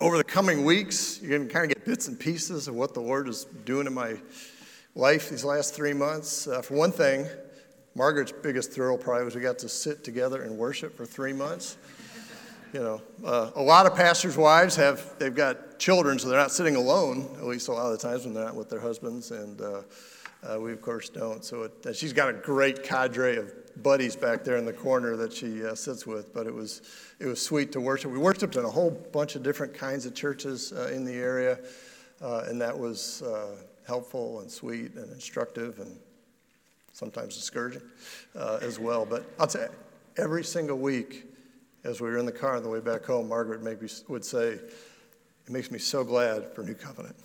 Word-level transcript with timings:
over 0.00 0.16
the 0.16 0.24
coming 0.24 0.64
weeks, 0.64 1.20
you're 1.20 1.36
going 1.36 1.46
to 1.46 1.52
kind 1.52 1.70
of 1.70 1.76
get 1.76 1.84
bits 1.84 2.08
and 2.08 2.18
pieces 2.18 2.68
of 2.68 2.74
what 2.74 2.94
the 2.94 3.00
Lord 3.00 3.28
is 3.28 3.44
doing 3.66 3.86
in 3.86 3.92
my 3.92 4.16
life 4.94 5.28
these 5.28 5.44
last 5.44 5.74
three 5.74 5.92
months. 5.92 6.46
Uh, 6.46 6.62
for 6.62 6.74
one 6.74 6.90
thing, 6.90 7.26
Margaret's 7.94 8.32
biggest 8.32 8.72
thrill 8.72 8.96
probably 8.96 9.24
was 9.24 9.34
we 9.34 9.42
got 9.42 9.58
to 9.58 9.68
sit 9.68 10.02
together 10.02 10.42
and 10.42 10.56
worship 10.56 10.96
for 10.96 11.04
three 11.04 11.34
months. 11.34 11.76
You 12.72 12.80
know, 12.80 13.02
uh, 13.26 13.50
a 13.56 13.62
lot 13.62 13.84
of 13.84 13.94
pastors' 13.94 14.38
wives 14.38 14.74
have, 14.76 15.18
they've 15.18 15.34
got 15.34 15.78
children, 15.78 16.18
so 16.18 16.28
they're 16.28 16.38
not 16.38 16.52
sitting 16.52 16.76
alone, 16.76 17.28
at 17.36 17.44
least 17.44 17.68
a 17.68 17.72
lot 17.72 17.92
of 17.92 18.00
the 18.00 18.08
times 18.08 18.24
when 18.24 18.32
they're 18.32 18.44
not 18.44 18.54
with 18.54 18.70
their 18.70 18.80
husbands. 18.80 19.32
And 19.32 19.60
uh, 19.60 19.82
uh, 20.42 20.58
we, 20.58 20.72
of 20.72 20.80
course, 20.80 21.08
don't. 21.08 21.44
So 21.44 21.64
it, 21.64 21.96
she's 21.96 22.12
got 22.12 22.30
a 22.30 22.32
great 22.32 22.82
cadre 22.82 23.36
of 23.36 23.52
buddies 23.82 24.16
back 24.16 24.44
there 24.44 24.56
in 24.56 24.64
the 24.64 24.72
corner 24.72 25.16
that 25.16 25.32
she 25.32 25.64
uh, 25.64 25.74
sits 25.74 26.06
with. 26.06 26.32
But 26.32 26.46
it 26.46 26.54
was, 26.54 26.82
it 27.18 27.26
was 27.26 27.40
sweet 27.40 27.72
to 27.72 27.80
worship. 27.80 28.10
We 28.10 28.18
worshiped 28.18 28.56
in 28.56 28.64
a 28.64 28.70
whole 28.70 28.90
bunch 28.90 29.36
of 29.36 29.42
different 29.42 29.74
kinds 29.74 30.06
of 30.06 30.14
churches 30.14 30.72
uh, 30.72 30.90
in 30.94 31.04
the 31.04 31.14
area, 31.14 31.58
uh, 32.22 32.44
and 32.48 32.60
that 32.60 32.78
was 32.78 33.22
uh, 33.22 33.56
helpful 33.86 34.40
and 34.40 34.50
sweet 34.50 34.94
and 34.94 35.12
instructive 35.12 35.78
and 35.78 35.98
sometimes 36.92 37.34
discouraging 37.36 37.82
uh, 38.36 38.58
as 38.62 38.78
well. 38.78 39.06
But 39.06 39.24
I'll 39.38 39.48
say, 39.48 39.68
every 40.16 40.44
single 40.44 40.78
week, 40.78 41.26
as 41.84 42.00
we 42.00 42.08
were 42.08 42.18
in 42.18 42.26
the 42.26 42.32
car 42.32 42.56
on 42.56 42.62
the 42.62 42.68
way 42.68 42.80
back 42.80 43.04
home, 43.04 43.28
Margaret 43.28 43.62
me, 43.62 43.74
would 44.08 44.24
say, 44.24 44.52
It 44.52 45.50
makes 45.50 45.70
me 45.70 45.78
so 45.78 46.04
glad 46.04 46.54
for 46.54 46.62
New 46.62 46.74
Covenant. 46.74 47.16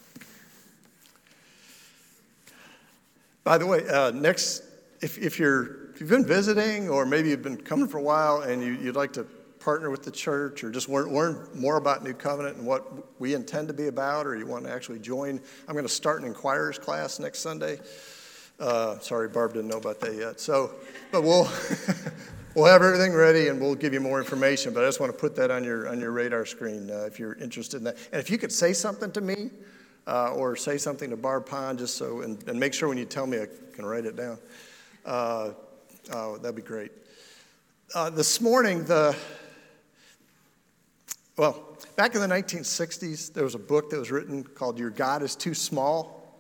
By 3.46 3.60
the 3.60 3.68
way, 3.68 3.88
uh, 3.88 4.10
next, 4.10 4.64
if, 5.02 5.20
if, 5.20 5.38
you're, 5.38 5.92
if 5.92 6.02
you've 6.02 6.10
been 6.10 6.26
visiting 6.26 6.90
or 6.90 7.06
maybe 7.06 7.30
you've 7.30 7.44
been 7.44 7.62
coming 7.62 7.88
for 7.88 8.00
a 8.00 8.02
while 8.02 8.42
and 8.42 8.60
you, 8.62 8.74
you'd 8.74 8.96
like 8.96 9.14
to 9.14 9.24
partner 9.60 9.92
with 9.92 10.04
the 10.04 10.10
church 10.10 10.64
or 10.64 10.72
just 10.72 10.90
learn, 10.90 11.14
learn 11.14 11.48
more 11.54 11.78
about 11.78 12.04
New 12.04 12.16
Covenant 12.16 12.58
and 12.58 12.66
what 12.66 13.20
we 13.20 13.36
intend 13.36 13.68
to 13.68 13.74
be 13.74 13.86
about, 13.86 14.26
or 14.26 14.36
you 14.36 14.48
want 14.48 14.66
to 14.66 14.72
actually 14.72 14.98
join, 14.98 15.40
I'm 15.68 15.76
going 15.76 15.86
to 15.86 15.94
start 15.94 16.22
an 16.22 16.28
inquirers 16.28 16.80
class 16.80 17.20
next 17.20 17.40
Sunday. 17.40 17.78
Uh, 18.60 18.98
sorry, 18.98 19.30
Barb 19.30 19.54
didn't 19.54 19.68
know 19.68 19.78
about 19.78 20.00
that 20.00 20.16
yet. 20.16 20.40
So, 20.40 20.72
but 21.12 21.22
we'll 21.22 21.48
we'll 22.56 22.66
have 22.66 22.82
everything 22.82 23.14
ready 23.14 23.50
and 23.50 23.62
we'll 23.62 23.76
give 23.76 23.94
you 23.94 24.00
more 24.00 24.20
information. 24.20 24.74
But 24.74 24.84
I 24.84 24.88
just 24.88 25.00
want 25.00 25.12
to 25.12 25.18
put 25.18 25.36
that 25.36 25.52
on 25.52 25.64
your 25.64 25.88
on 25.88 26.00
your 26.00 26.12
radar 26.12 26.48
screen 26.48 26.90
uh, 26.90 27.04
if 27.04 27.20
you're 27.20 27.36
interested 27.36 27.78
in 27.78 27.84
that. 27.84 27.98
And 28.12 28.20
if 28.20 28.32
you 28.32 28.40
could 28.40 28.52
say 28.52 28.74
something 28.74 29.12
to 29.12 29.22
me 29.22 29.52
uh, 30.08 30.34
or 30.34 30.56
say 30.56 30.78
something 30.78 31.10
to 31.10 31.18
Barb 31.18 31.46
Pond, 31.46 31.80
just 31.80 31.96
so, 31.96 32.22
and, 32.22 32.42
and, 32.48 32.60
make 32.60 32.74
sure 32.74 32.88
when 32.88 32.98
you 32.98 33.06
tell 33.06 33.26
me 33.26 33.40
I 33.40 33.48
can 33.74 33.86
write 33.86 34.06
it 34.06 34.16
down. 34.16 34.38
Uh, 35.06 35.52
oh, 36.14 36.38
that'd 36.38 36.56
be 36.56 36.62
great. 36.62 36.92
Uh, 37.94 38.10
this 38.10 38.40
morning, 38.42 38.84
the, 38.86 39.16
well, 41.38 41.78
back 41.96 42.16
in 42.16 42.22
the 42.22 42.28
1960s, 42.28 43.34
there 43.34 43.44
was 43.44 43.56
a 43.56 43.60
book 43.60 43.90
that 43.90 44.00
was 44.00 44.12
written 44.12 44.44
called 44.44 44.78
Your 44.80 44.90
God 44.90 45.24
is 45.24 45.36
Too 45.36 45.54
Small. 45.54 46.40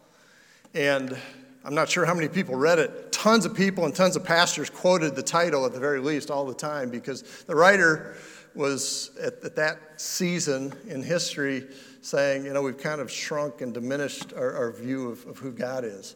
And 0.73 1.17
I'm 1.63 1.73
not 1.73 1.89
sure 1.89 2.05
how 2.05 2.13
many 2.13 2.27
people 2.27 2.55
read 2.55 2.79
it. 2.79 3.11
Tons 3.11 3.45
of 3.45 3.55
people 3.55 3.85
and 3.85 3.95
tons 3.95 4.15
of 4.15 4.23
pastors 4.23 4.69
quoted 4.69 5.15
the 5.15 5.23
title 5.23 5.65
at 5.65 5.73
the 5.73 5.79
very 5.79 5.99
least 5.99 6.29
all 6.29 6.45
the 6.45 6.53
time 6.53 6.89
because 6.89 7.23
the 7.47 7.55
writer 7.55 8.15
was 8.53 9.11
at, 9.21 9.43
at 9.43 9.55
that 9.55 9.79
season 9.99 10.73
in 10.87 11.01
history 11.01 11.65
saying, 12.05 12.45
you 12.45 12.53
know, 12.53 12.61
we've 12.61 12.77
kind 12.77 13.01
of 13.01 13.09
shrunk 13.09 13.61
and 13.61 13.73
diminished 13.73 14.31
our, 14.33 14.53
our 14.53 14.71
view 14.71 15.09
of, 15.09 15.25
of 15.25 15.39
who 15.39 15.51
God 15.51 15.83
is. 15.83 16.15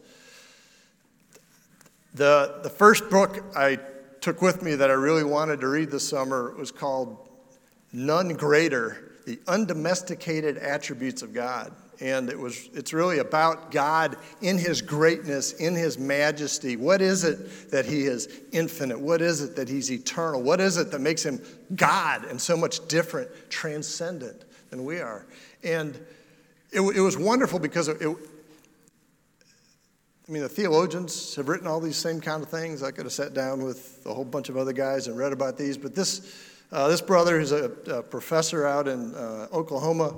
The, 2.14 2.60
the 2.62 2.70
first 2.70 3.10
book 3.10 3.44
I 3.56 3.80
took 4.20 4.40
with 4.40 4.62
me 4.62 4.76
that 4.76 4.88
I 4.88 4.94
really 4.94 5.24
wanted 5.24 5.60
to 5.62 5.68
read 5.68 5.90
this 5.90 6.08
summer 6.08 6.54
was 6.56 6.70
called 6.70 7.28
None 7.92 8.34
Greater 8.34 9.14
The 9.26 9.40
Undomesticated 9.48 10.58
Attributes 10.58 11.22
of 11.22 11.34
God. 11.34 11.72
And 12.00 12.30
it 12.30 12.38
was, 12.38 12.68
it's 12.72 12.92
really 12.92 13.18
about 13.18 13.72
God 13.72 14.16
in 14.40 14.58
His 14.58 14.80
greatness, 14.80 15.54
in 15.54 15.74
His 15.74 15.98
majesty. 15.98 16.76
What 16.76 17.02
is 17.02 17.24
it 17.24 17.72
that 17.72 17.84
He 17.84 18.04
is 18.04 18.28
infinite? 18.52 19.00
What 19.00 19.20
is 19.20 19.42
it 19.42 19.56
that 19.56 19.68
He's 19.68 19.90
eternal? 19.90 20.40
What 20.40 20.60
is 20.60 20.76
it 20.76 20.92
that 20.92 21.00
makes 21.00 21.24
Him 21.24 21.42
God 21.74 22.26
and 22.26 22.40
so 22.40 22.56
much 22.56 22.86
different, 22.86 23.28
transcendent 23.50 24.44
than 24.70 24.84
we 24.84 25.00
are? 25.00 25.26
And 25.62 25.94
it, 26.72 26.80
it 26.80 27.00
was 27.00 27.18
wonderful 27.18 27.58
because 27.58 27.88
it, 27.88 28.00
it, 28.00 28.16
I 30.30 30.32
mean, 30.32 30.42
the 30.42 30.48
theologians 30.48 31.34
have 31.34 31.48
written 31.48 31.66
all 31.66 31.80
these 31.80 31.96
same 31.96 32.20
kind 32.20 32.42
of 32.42 32.48
things. 32.48 32.84
I 32.84 32.92
could 32.92 33.04
have 33.04 33.12
sat 33.12 33.34
down 33.34 33.64
with 33.64 34.00
a 34.06 34.14
whole 34.14 34.24
bunch 34.24 34.48
of 34.48 34.56
other 34.56 34.72
guys 34.72 35.08
and 35.08 35.18
read 35.18 35.32
about 35.32 35.58
these, 35.58 35.76
but 35.76 35.94
this, 35.94 36.38
uh, 36.70 36.86
this 36.86 37.00
brother, 37.00 37.40
who's 37.40 37.50
a, 37.50 37.64
a, 37.88 38.02
professor 38.02 38.64
out 38.64 38.86
in 38.86 39.12
uh, 39.16 39.48
Oklahoma, 39.52 40.14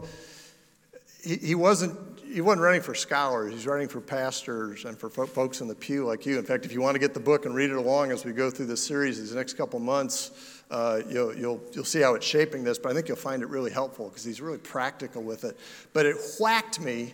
he, 1.24 1.36
he, 1.36 1.54
wasn't, 1.54 1.96
he 2.20 2.42
wasn't 2.42 2.60
writing 2.62 2.82
for 2.82 2.94
scholars. 2.94 3.54
He's 3.54 3.66
writing 3.66 3.88
for 3.88 4.02
pastors 4.02 4.84
and 4.84 4.98
for 4.98 5.08
fo- 5.08 5.24
folks 5.24 5.62
in 5.62 5.68
the 5.68 5.74
pew 5.74 6.04
like 6.04 6.26
you. 6.26 6.38
In 6.38 6.44
fact, 6.44 6.66
if 6.66 6.72
you 6.74 6.82
want 6.82 6.94
to 6.94 6.98
get 6.98 7.14
the 7.14 7.20
book 7.20 7.46
and 7.46 7.54
read 7.54 7.70
it 7.70 7.76
along 7.76 8.10
as 8.10 8.22
we 8.22 8.32
go 8.32 8.50
through 8.50 8.66
this 8.66 8.84
series 8.84 9.18
these 9.18 9.34
next 9.34 9.54
couple 9.54 9.78
months, 9.80 10.61
uh, 10.72 11.02
you'll, 11.06 11.36
you'll, 11.36 11.60
you'll 11.72 11.84
see 11.84 12.00
how 12.00 12.14
it's 12.14 12.24
shaping 12.24 12.64
this, 12.64 12.78
but 12.78 12.90
I 12.90 12.94
think 12.94 13.06
you'll 13.06 13.18
find 13.18 13.42
it 13.42 13.48
really 13.50 13.70
helpful 13.70 14.08
because 14.08 14.24
he's 14.24 14.40
really 14.40 14.56
practical 14.56 15.22
with 15.22 15.44
it. 15.44 15.58
But 15.92 16.06
it 16.06 16.16
whacked 16.40 16.80
me 16.80 17.12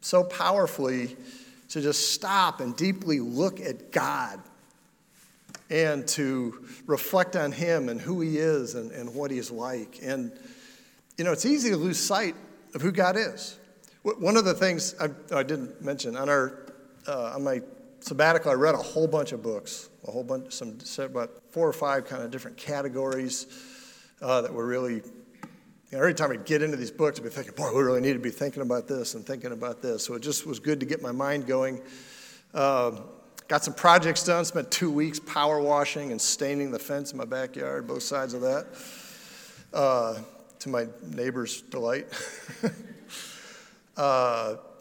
so 0.00 0.24
powerfully 0.24 1.14
to 1.68 1.82
just 1.82 2.14
stop 2.14 2.60
and 2.60 2.74
deeply 2.74 3.20
look 3.20 3.60
at 3.60 3.92
God 3.92 4.40
and 5.68 6.08
to 6.08 6.66
reflect 6.86 7.36
on 7.36 7.52
Him 7.52 7.90
and 7.90 8.00
who 8.00 8.22
He 8.22 8.38
is 8.38 8.74
and, 8.74 8.90
and 8.92 9.14
what 9.14 9.30
He's 9.30 9.50
like. 9.50 9.98
And, 10.02 10.32
you 11.18 11.24
know, 11.24 11.32
it's 11.32 11.44
easy 11.44 11.68
to 11.68 11.76
lose 11.76 11.98
sight 12.00 12.34
of 12.74 12.80
who 12.80 12.92
God 12.92 13.16
is. 13.18 13.58
One 14.02 14.38
of 14.38 14.46
the 14.46 14.54
things 14.54 14.94
I, 14.98 15.08
I 15.34 15.42
didn't 15.42 15.82
mention 15.82 16.16
on, 16.16 16.30
our, 16.30 16.58
uh, 17.06 17.32
on 17.34 17.44
my 17.44 17.60
sabbatical, 18.04 18.50
I 18.50 18.54
read 18.54 18.74
a 18.74 18.78
whole 18.78 19.06
bunch 19.06 19.32
of 19.32 19.42
books 19.42 19.88
a 20.06 20.10
whole 20.10 20.24
bunch, 20.24 20.52
some 20.52 20.78
about 20.98 21.30
four 21.50 21.66
or 21.66 21.72
five 21.72 22.04
kind 22.04 22.22
of 22.22 22.30
different 22.30 22.56
categories 22.56 23.46
uh, 24.20 24.42
that 24.42 24.52
were 24.52 24.66
really. 24.66 25.02
You 25.90 25.98
know, 25.98 25.98
every 25.98 26.14
time 26.14 26.32
I'd 26.32 26.44
get 26.44 26.62
into 26.62 26.76
these 26.76 26.90
books, 26.90 27.18
I'd 27.18 27.22
be 27.22 27.30
thinking, 27.30 27.54
boy, 27.54 27.72
we 27.72 27.82
really 27.82 28.00
need 28.00 28.14
to 28.14 28.18
be 28.18 28.30
thinking 28.30 28.62
about 28.62 28.88
this 28.88 29.14
and 29.14 29.24
thinking 29.24 29.52
about 29.52 29.80
this. 29.80 30.04
So 30.04 30.14
it 30.14 30.22
just 30.22 30.44
was 30.44 30.58
good 30.58 30.80
to 30.80 30.86
get 30.86 31.00
my 31.00 31.12
mind 31.12 31.46
going. 31.46 31.80
Uh, 32.52 32.92
got 33.46 33.62
some 33.62 33.74
projects 33.74 34.24
done. 34.24 34.44
Spent 34.44 34.70
two 34.70 34.90
weeks 34.90 35.20
power 35.20 35.60
washing 35.60 36.10
and 36.10 36.20
staining 36.20 36.72
the 36.72 36.78
fence 36.78 37.12
in 37.12 37.18
my 37.18 37.24
backyard, 37.24 37.86
both 37.86 38.02
sides 38.02 38.34
of 38.34 38.40
that, 38.40 38.66
uh, 39.72 40.18
to 40.58 40.68
my 40.68 40.86
neighbor's 41.02 41.62
delight. 41.62 42.06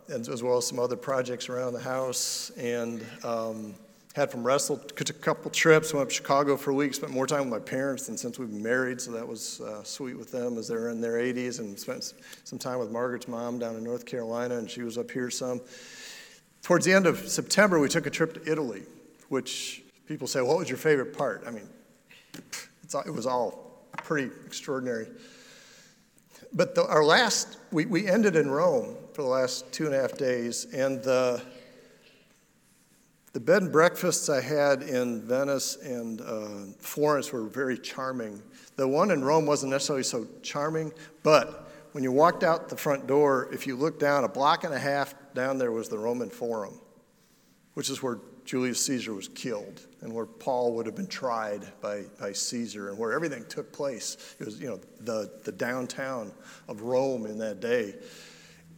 as 0.09 0.43
well 0.43 0.57
as 0.57 0.67
some 0.67 0.79
other 0.79 0.95
projects 0.95 1.49
around 1.49 1.73
the 1.73 1.79
house. 1.79 2.51
And 2.57 3.05
um, 3.23 3.75
had 4.13 4.29
from 4.29 4.43
wrestle, 4.43 4.77
took 4.77 5.09
a 5.09 5.13
couple 5.13 5.49
trips, 5.49 5.93
went 5.93 6.03
up 6.03 6.09
to 6.09 6.15
Chicago 6.15 6.55
for 6.55 6.69
a 6.69 6.73
week, 6.73 6.93
spent 6.93 7.11
more 7.11 7.25
time 7.25 7.49
with 7.49 7.49
my 7.49 7.59
parents 7.59 8.05
than 8.05 8.15
since 8.15 8.37
we've 8.37 8.49
been 8.49 8.61
married, 8.61 9.01
so 9.01 9.11
that 9.11 9.27
was 9.27 9.59
uh, 9.61 9.83
sweet 9.83 10.17
with 10.17 10.31
them 10.31 10.57
as 10.57 10.67
they're 10.67 10.89
in 10.89 11.01
their 11.01 11.13
80s, 11.13 11.59
and 11.59 11.77
spent 11.77 12.13
some 12.43 12.59
time 12.59 12.77
with 12.77 12.91
Margaret's 12.91 13.27
mom 13.27 13.57
down 13.57 13.75
in 13.75 13.83
North 13.83 14.05
Carolina, 14.05 14.57
and 14.57 14.69
she 14.69 14.83
was 14.83 14.99
up 14.99 15.09
here 15.09 15.31
some. 15.31 15.61
Towards 16.61 16.85
the 16.85 16.93
end 16.93 17.07
of 17.07 17.27
September, 17.27 17.79
we 17.79 17.89
took 17.89 18.05
a 18.05 18.11
trip 18.11 18.35
to 18.35 18.51
Italy, 18.51 18.83
which 19.29 19.83
people 20.07 20.27
say, 20.27 20.41
what 20.41 20.57
was 20.57 20.69
your 20.69 20.77
favorite 20.77 21.17
part? 21.17 21.43
I 21.47 21.51
mean, 21.51 21.67
it 22.35 23.13
was 23.13 23.25
all 23.25 23.87
pretty 23.97 24.29
extraordinary. 24.45 25.07
But 26.53 26.75
the, 26.75 26.85
our 26.85 27.03
last, 27.03 27.57
we, 27.71 27.85
we 27.85 28.07
ended 28.07 28.35
in 28.35 28.49
Rome 28.49 28.95
for 29.13 29.21
the 29.21 29.27
last 29.27 29.71
two 29.71 29.85
and 29.85 29.95
a 29.95 30.01
half 30.01 30.17
days, 30.17 30.65
and 30.73 31.03
the 31.03 31.41
the 33.33 33.39
bed 33.39 33.63
and 33.63 33.71
breakfasts 33.71 34.29
I 34.29 34.41
had 34.41 34.83
in 34.83 35.23
Venice 35.23 35.77
and 35.77 36.21
uh, 36.21 36.71
Florence 36.77 37.33
were 37.33 37.45
very 37.45 37.79
charming. 37.79 38.39
The 38.75 38.87
one 38.87 39.09
in 39.09 39.23
Rome 39.23 39.47
wasn't 39.47 39.71
necessarily 39.71 40.03
so 40.03 40.27
charming, 40.43 40.93
but 41.23 41.71
when 41.93 42.03
you 42.03 42.11
walked 42.11 42.43
out 42.43 42.69
the 42.69 42.77
front 42.77 43.07
door, 43.07 43.49
if 43.51 43.65
you 43.65 43.75
looked 43.75 43.99
down 43.99 44.23
a 44.23 44.27
block 44.27 44.63
and 44.63 44.73
a 44.73 44.79
half 44.79 45.15
down 45.33 45.57
there 45.57 45.71
was 45.71 45.89
the 45.89 45.97
Roman 45.97 46.29
Forum, 46.29 46.79
which 47.73 47.89
is 47.89 48.03
where 48.03 48.19
Julius 48.45 48.85
Caesar 48.85 49.13
was 49.13 49.29
killed 49.29 49.81
and 50.01 50.13
where 50.13 50.25
Paul 50.25 50.75
would 50.75 50.85
have 50.85 50.95
been 50.95 51.07
tried 51.07 51.65
by, 51.81 52.03
by 52.19 52.33
Caesar 52.33 52.89
and 52.89 52.97
where 52.99 53.13
everything 53.13 53.45
took 53.47 53.71
place. 53.71 54.35
It 54.39 54.45
was, 54.45 54.59
you 54.59 54.67
know, 54.67 54.79
the, 54.99 55.31
the 55.43 55.51
downtown 55.51 56.31
of 56.67 56.81
Rome 56.81 57.25
in 57.25 57.39
that 57.39 57.61
day. 57.61 57.95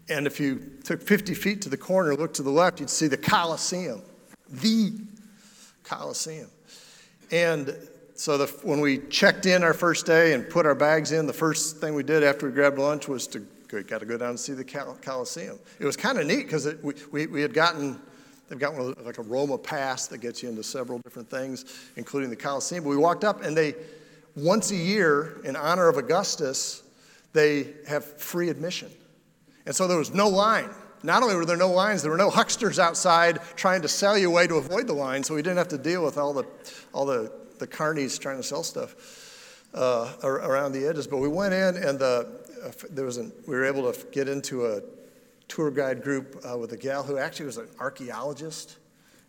And 0.08 0.28
if 0.28 0.40
you 0.40 0.62
took 0.84 1.02
50 1.02 1.34
feet 1.34 1.62
to 1.64 1.70
the 1.70 1.78
corner, 1.78 2.16
looked 2.16 2.36
to 2.36 2.44
the 2.44 2.52
left, 2.52 2.80
you'd 2.80 2.90
see 2.90 3.08
the 3.08 3.18
Colosseum 3.18 4.02
the 4.50 4.94
Coliseum. 5.84 6.50
And 7.32 7.76
so 8.16 8.38
the, 8.38 8.48
when 8.64 8.80
we 8.80 9.00
checked 9.00 9.46
in 9.46 9.64
our 9.64 9.74
first 9.74 10.06
day 10.06 10.34
and 10.34 10.50
put 10.50 10.66
our 10.66 10.76
bags 10.76 11.12
in, 11.12 11.28
the 11.28 11.34
first 11.34 11.78
thing 11.78 11.96
we 11.96 12.04
did 12.04 12.24
after 12.24 12.48
we 12.48 12.54
grabbed 12.54 12.78
lunch 12.78 13.08
was 13.08 13.28
to 13.28 13.46
got 13.88 14.00
to 14.00 14.06
go 14.06 14.18
down 14.18 14.30
and 14.30 14.40
see 14.40 14.54
the 14.54 14.64
Coliseum. 14.64 15.60
It 15.80 15.86
was 15.86 15.98
kind 15.98 16.18
of 16.18 16.26
neat 16.26 16.44
because 16.44 16.74
we, 16.82 16.94
we, 17.12 17.28
we 17.28 17.42
had 17.42 17.54
gotten 17.54 18.00
they've 18.48 18.60
got 18.60 18.74
one 18.74 18.96
like 19.04 19.18
a 19.18 19.24
Roma 19.24 19.58
pass 19.58 20.08
that 20.08 20.20
gets 20.20 20.42
you 20.42 20.48
into 20.48 20.64
several 20.64 21.00
different 21.00 21.30
things, 21.30 21.90
including 21.98 22.30
the 22.30 22.38
Coliseum. 22.38 22.86
But 22.86 22.92
we 22.92 22.98
walked 22.98 23.26
up 23.26 23.44
and 23.44 23.58
they 23.58 23.76
once 24.38 24.72
a 24.72 24.76
year 24.76 25.42
in 25.44 25.58
honor 25.58 25.90
of 25.90 25.98
Augustus, 25.98 26.84
they 27.34 27.74
have 27.86 28.06
free 28.06 28.48
admission. 28.48 28.92
And 29.66 29.76
so 29.76 29.88
there 29.88 29.98
was 29.98 30.14
no 30.14 30.28
line. 30.28 30.70
Not 31.04 31.22
only 31.22 31.36
were 31.36 31.46
there 31.46 31.58
no 31.58 31.72
lines, 31.72 32.02
there 32.02 32.12
were 32.12 32.18
no 32.18 32.32
hucksters 32.32 32.80
outside 32.80 33.40
trying 33.56 33.82
to 33.84 33.88
sell 33.88 34.18
you 34.18 34.28
away 34.28 34.48
to 34.48 34.56
avoid 34.56 34.88
the 34.88 34.94
line, 34.94 35.24
so 35.24 35.36
we 35.36 35.42
didn't 35.42 35.58
have 35.58 35.68
to 35.70 35.78
deal 35.78 36.04
with 36.04 36.18
all 36.18 36.34
the, 36.34 36.46
all 36.94 37.06
the, 37.06 37.32
the 37.60 37.68
carnies 37.68 38.20
trying 38.20 38.38
to 38.38 38.44
sell 38.44 38.64
stuff 38.64 38.96
uh, 39.76 40.12
around 40.24 40.72
the 40.72 40.88
edges. 40.88 41.06
But 41.06 41.18
we 41.18 41.28
went 41.28 41.54
in, 41.54 41.78
and 41.78 42.00
the, 42.00 42.28
uh, 42.64 42.72
there 42.90 43.06
was 43.06 43.18
an, 43.18 43.32
we 43.48 43.56
were 43.56 43.66
able 43.66 43.92
to 43.92 44.06
get 44.08 44.28
into 44.28 44.66
a 44.66 44.82
tour 45.48 45.70
guide 45.70 46.02
group 46.02 46.44
uh, 46.50 46.58
with 46.58 46.72
a 46.72 46.78
gal 46.78 47.04
who 47.04 47.18
actually 47.18 47.46
was 47.46 47.58
an 47.58 47.68
archaeologist. 47.80 48.78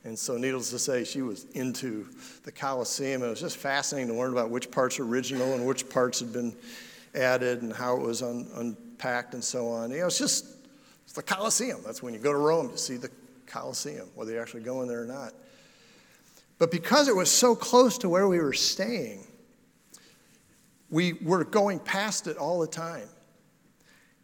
And 0.05 0.19
so, 0.19 0.37
needless 0.37 0.71
to 0.71 0.79
say, 0.79 1.05
she 1.05 1.21
was 1.21 1.47
into 1.55 2.06
the 2.44 2.53
Colosseum. 2.53 3.23
And 3.23 3.29
it 3.29 3.31
was 3.31 3.41
just 3.41 3.56
fascinating 3.56 4.09
to 4.12 4.15
learn 4.15 4.33
about 4.33 4.50
which 4.50 4.71
parts 4.71 5.00
are 5.00 5.05
original 5.05 5.55
and 5.55 5.67
which 5.67 5.88
parts 5.91 6.21
had 6.21 6.33
been 6.33 6.55
added 7.15 7.62
and 7.62 7.73
how 7.73 7.97
it 7.97 8.03
was 8.03 8.23
un, 8.23 8.77
unpacked 8.96 9.34
and 9.34 9.44
so 9.44 9.69
on. 9.69 9.90
You 9.90 9.98
know, 9.98 10.06
it's 10.06 10.19
just 10.19 10.46
it's 11.04 11.12
the 11.12 11.22
Colosseum. 11.22 11.81
That's 11.84 12.02
when 12.02 12.14
you 12.14 12.20
go 12.20 12.32
to 12.32 12.38
Rome 12.38 12.70
to 12.70 12.78
see 12.78 12.96
the 12.96 13.10
Colosseum, 13.46 14.08
whether 14.14 14.32
you 14.32 14.40
actually 14.40 14.62
go 14.62 14.82
in 14.82 14.88
there 14.88 15.02
or 15.02 15.06
not. 15.06 15.32
But 16.58 16.70
because 16.70 17.08
it 17.08 17.14
was 17.14 17.31
so 17.31 17.54
close 17.54 17.98
to 17.98 18.08
where 18.08 18.26
we 18.26 18.38
were 18.38 18.54
staying, 18.54 19.26
we 20.90 21.12
were 21.14 21.44
going 21.44 21.78
past 21.78 22.26
it 22.26 22.38
all 22.38 22.60
the 22.60 22.66
time. 22.66 23.08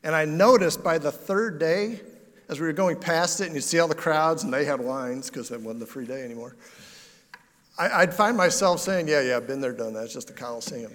And 0.02 0.14
I 0.14 0.24
noticed 0.24 0.82
by 0.82 0.98
the 0.98 1.12
third 1.12 1.58
day, 1.58 2.00
as 2.48 2.58
we 2.58 2.66
were 2.66 2.72
going 2.72 2.96
past 2.98 3.40
it, 3.40 3.46
and 3.46 3.54
you'd 3.54 3.62
see 3.62 3.78
all 3.78 3.88
the 3.88 3.94
crowds, 3.94 4.44
and 4.44 4.52
they 4.52 4.64
had 4.64 4.80
lines 4.80 5.28
because 5.28 5.50
it 5.50 5.60
wasn't 5.60 5.82
a 5.82 5.86
free 5.86 6.06
day 6.06 6.22
anymore, 6.22 6.56
I, 7.78 8.04
would 8.04 8.14
find 8.14 8.36
myself 8.36 8.80
saying, 8.80 9.08
Yeah, 9.08 9.20
yeah, 9.20 9.36
I've 9.36 9.46
been 9.46 9.60
there, 9.60 9.72
done 9.72 9.92
that. 9.94 10.04
It's 10.04 10.14
just 10.14 10.28
the 10.28 10.34
Coliseum. 10.34 10.92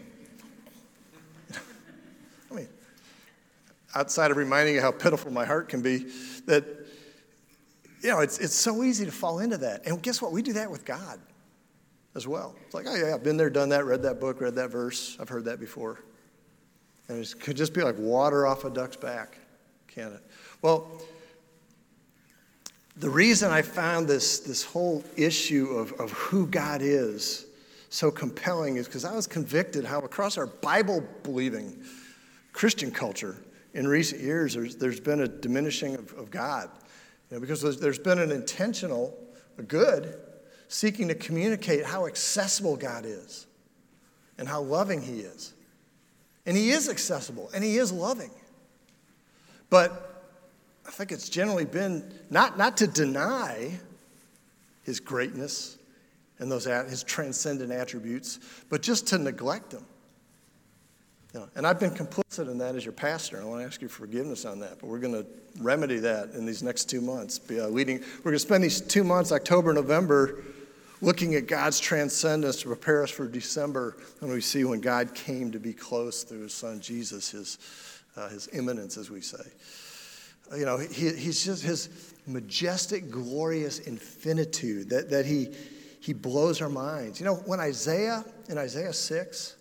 I 2.51 2.55
mean, 2.55 2.67
outside 3.95 4.31
of 4.31 4.37
reminding 4.37 4.75
you 4.75 4.81
how 4.81 4.91
pitiful 4.91 5.31
my 5.31 5.45
heart 5.45 5.69
can 5.69 5.81
be, 5.81 6.05
that, 6.45 6.65
you 8.01 8.09
know, 8.09 8.19
it's, 8.19 8.39
it's 8.39 8.55
so 8.55 8.83
easy 8.83 9.05
to 9.05 9.11
fall 9.11 9.39
into 9.39 9.57
that. 9.57 9.85
And 9.85 10.01
guess 10.01 10.21
what? 10.21 10.31
We 10.31 10.41
do 10.41 10.53
that 10.53 10.69
with 10.69 10.85
God 10.85 11.19
as 12.15 12.27
well. 12.27 12.55
It's 12.65 12.73
like, 12.73 12.85
Oh, 12.87 12.95
yeah, 12.95 13.13
I've 13.13 13.23
been 13.23 13.37
there, 13.37 13.49
done 13.49 13.69
that, 13.69 13.85
read 13.85 14.03
that 14.03 14.19
book, 14.19 14.41
read 14.41 14.55
that 14.55 14.69
verse. 14.69 15.17
I've 15.19 15.29
heard 15.29 15.45
that 15.45 15.59
before. 15.59 15.99
And 17.07 17.19
it 17.19 17.33
could 17.39 17.55
just 17.55 17.73
be 17.73 17.81
like 17.81 17.95
water 17.97 18.45
off 18.45 18.65
a 18.65 18.69
duck's 18.69 18.97
back, 18.97 19.37
can 19.87 20.13
it? 20.13 20.21
Well, 20.61 21.01
the 22.97 23.09
reason 23.09 23.51
I 23.51 23.61
found 23.61 24.07
this, 24.07 24.39
this 24.39 24.63
whole 24.63 25.03
issue 25.15 25.67
of, 25.69 25.93
of 25.93 26.11
who 26.11 26.47
God 26.47 26.81
is 26.81 27.45
so 27.89 28.11
compelling 28.11 28.77
is 28.77 28.87
because 28.87 29.05
I 29.05 29.15
was 29.15 29.27
convicted 29.27 29.85
how 29.85 29.99
across 29.99 30.37
our 30.37 30.47
Bible 30.47 31.03
believing 31.23 31.79
Christian 32.51 32.91
culture 32.91 33.37
in 33.77 33.87
recent 33.87 34.21
years, 34.21 34.55
there's, 34.55 34.75
there's 34.75 34.99
been 34.99 35.21
a 35.21 35.27
diminishing 35.27 35.95
of, 35.95 36.11
of 36.13 36.31
God. 36.31 36.69
You 37.29 37.35
know, 37.35 37.41
because 37.41 37.61
there's, 37.61 37.79
there's 37.79 37.99
been 37.99 38.19
an 38.19 38.31
intentional, 38.31 39.15
good, 39.67 40.15
seeking 40.67 41.07
to 41.09 41.15
communicate 41.15 41.85
how 41.85 42.07
accessible 42.07 42.75
God 42.75 43.05
is 43.05 43.45
and 44.37 44.47
how 44.47 44.61
loving 44.61 45.01
He 45.01 45.19
is. 45.19 45.53
And 46.47 46.55
he 46.55 46.71
is 46.71 46.87
accessible 46.87 47.49
and 47.53 47.61
he 47.61 47.77
is 47.77 47.91
loving. 47.91 48.31
But 49.69 50.23
I 50.87 50.91
think 50.91 51.11
it's 51.11 51.27
generally 51.27 51.65
been 51.65 52.09
not, 52.29 52.57
not 52.57 52.77
to 52.77 52.87
deny 52.87 53.77
his 54.83 55.01
greatness 55.01 55.77
and 56.39 56.49
those 56.49 56.63
his 56.63 57.03
transcendent 57.03 57.73
attributes, 57.73 58.39
but 58.69 58.81
just 58.81 59.07
to 59.07 59.17
neglect 59.17 59.71
them. 59.71 59.85
Know, 61.37 61.49
and 61.55 61.67
I've 61.67 61.79
been 61.79 61.91
complicit 61.91 62.49
in 62.49 62.57
that 62.57 62.75
as 62.75 62.83
your 62.83 62.93
pastor. 62.93 63.39
I 63.39 63.45
want 63.45 63.61
to 63.61 63.65
ask 63.65 63.79
you 63.81 63.87
forgiveness 63.87 64.43
on 64.43 64.59
that. 64.61 64.79
But 64.79 64.87
we're 64.87 64.99
going 64.99 65.13
to 65.13 65.25
remedy 65.59 65.99
that 65.99 66.31
in 66.31 66.47
these 66.47 66.63
next 66.63 66.85
two 66.85 66.99
months. 66.99 67.37
Be, 67.37 67.59
uh, 67.59 67.67
leading, 67.67 67.99
we're 67.99 68.31
going 68.31 68.35
to 68.35 68.39
spend 68.39 68.63
these 68.63 68.81
two 68.81 69.03
months, 69.03 69.31
October, 69.31 69.71
November, 69.71 70.43
looking 70.99 71.35
at 71.35 71.45
God's 71.45 71.79
transcendence 71.79 72.61
to 72.61 72.67
prepare 72.67 73.03
us 73.03 73.11
for 73.11 73.27
December 73.27 73.97
when 74.19 74.31
we 74.31 74.41
see 74.41 74.63
when 74.63 74.81
God 74.81 75.13
came 75.13 75.51
to 75.51 75.59
be 75.59 75.73
close 75.73 76.23
through 76.23 76.41
his 76.41 76.53
son 76.53 76.79
Jesus, 76.79 77.29
his, 77.29 77.59
uh, 78.15 78.29
his 78.29 78.49
immanence, 78.53 78.97
as 78.97 79.11
we 79.11 79.21
say. 79.21 79.43
You 80.55 80.65
know, 80.65 80.77
he, 80.77 81.13
he's 81.13 81.45
just 81.45 81.61
his 81.61 82.15
majestic, 82.25 83.11
glorious 83.11 83.79
infinitude 83.79 84.89
that, 84.89 85.11
that 85.11 85.27
he, 85.27 85.49
he 85.99 86.13
blows 86.13 86.61
our 86.61 86.69
minds. 86.69 87.19
You 87.19 87.27
know, 87.27 87.35
when 87.35 87.59
Isaiah, 87.59 88.25
in 88.49 88.57
Isaiah 88.57 88.93
6, 88.93 89.56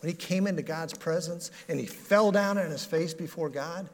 when 0.00 0.10
he 0.10 0.16
came 0.16 0.46
into 0.46 0.62
God's 0.62 0.94
presence 0.94 1.50
and 1.68 1.80
he 1.80 1.86
fell 1.86 2.30
down 2.30 2.58
on 2.58 2.70
his 2.70 2.84
face 2.84 3.14
before 3.14 3.48
God, 3.48 3.88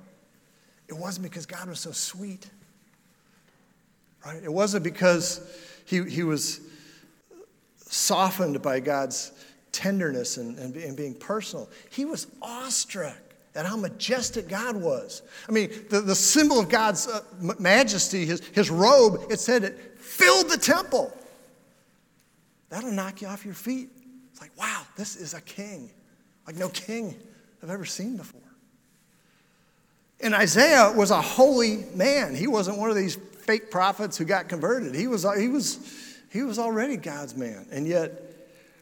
it 0.88 0.94
wasn't 0.94 1.24
because 1.24 1.46
God 1.46 1.68
was 1.68 1.80
so 1.80 1.92
sweet. 1.92 2.50
Right? 4.24 4.42
It 4.42 4.52
wasn't 4.52 4.84
because 4.84 5.40
he, 5.84 6.02
he 6.04 6.22
was 6.22 6.60
softened 7.78 8.62
by 8.62 8.80
God's 8.80 9.32
tenderness 9.72 10.36
and, 10.36 10.58
and, 10.58 10.76
and 10.76 10.96
being 10.96 11.14
personal. 11.14 11.68
He 11.90 12.04
was 12.04 12.26
awestruck 12.40 13.16
at 13.54 13.66
how 13.66 13.76
majestic 13.76 14.48
God 14.48 14.76
was. 14.76 15.22
I 15.48 15.52
mean, 15.52 15.70
the, 15.90 16.00
the 16.00 16.14
symbol 16.14 16.58
of 16.58 16.68
God's 16.68 17.06
uh, 17.06 17.22
majesty, 17.58 18.24
his, 18.24 18.40
his 18.48 18.70
robe, 18.70 19.30
it 19.30 19.40
said 19.40 19.64
it 19.64 20.00
filled 20.00 20.48
the 20.48 20.56
temple. 20.56 21.16
That'll 22.70 22.92
knock 22.92 23.20
you 23.20 23.28
off 23.28 23.44
your 23.44 23.54
feet. 23.54 23.90
Like, 24.42 24.58
wow, 24.58 24.82
this 24.96 25.14
is 25.14 25.34
a 25.34 25.40
king, 25.40 25.88
like 26.48 26.56
no 26.56 26.68
king 26.68 27.14
I've 27.62 27.70
ever 27.70 27.84
seen 27.84 28.16
before. 28.16 28.40
And 30.20 30.34
Isaiah 30.34 30.92
was 30.96 31.12
a 31.12 31.20
holy 31.20 31.84
man. 31.94 32.34
He 32.34 32.48
wasn't 32.48 32.78
one 32.78 32.90
of 32.90 32.96
these 32.96 33.14
fake 33.14 33.70
prophets 33.70 34.18
who 34.18 34.24
got 34.24 34.48
converted. 34.48 34.96
He 34.96 35.06
was, 35.06 35.24
he 35.38 35.46
was, 35.46 35.78
he 36.32 36.42
was 36.42 36.58
already 36.58 36.96
God's 36.96 37.36
man. 37.36 37.68
And 37.70 37.86
yet, 37.86 38.20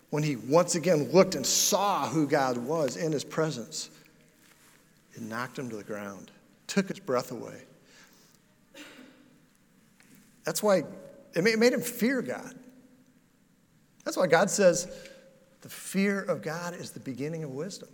when 0.08 0.22
he 0.22 0.36
once 0.36 0.76
again 0.76 1.12
looked 1.12 1.34
and 1.34 1.44
saw 1.44 2.08
who 2.08 2.26
God 2.26 2.56
was 2.56 2.96
in 2.96 3.12
his 3.12 3.22
presence, 3.22 3.90
it 5.12 5.20
knocked 5.20 5.58
him 5.58 5.68
to 5.68 5.76
the 5.76 5.84
ground, 5.84 6.30
took 6.68 6.88
his 6.88 7.00
breath 7.00 7.32
away. 7.32 7.64
That's 10.44 10.62
why 10.62 10.84
it 11.34 11.58
made 11.58 11.74
him 11.74 11.82
fear 11.82 12.22
God. 12.22 12.54
That's 14.06 14.16
why 14.16 14.26
God 14.26 14.48
says 14.48 14.88
the 15.62 15.68
fear 15.68 16.20
of 16.20 16.42
God 16.42 16.74
is 16.74 16.90
the 16.90 17.00
beginning 17.00 17.44
of 17.44 17.50
wisdom. 17.50 17.88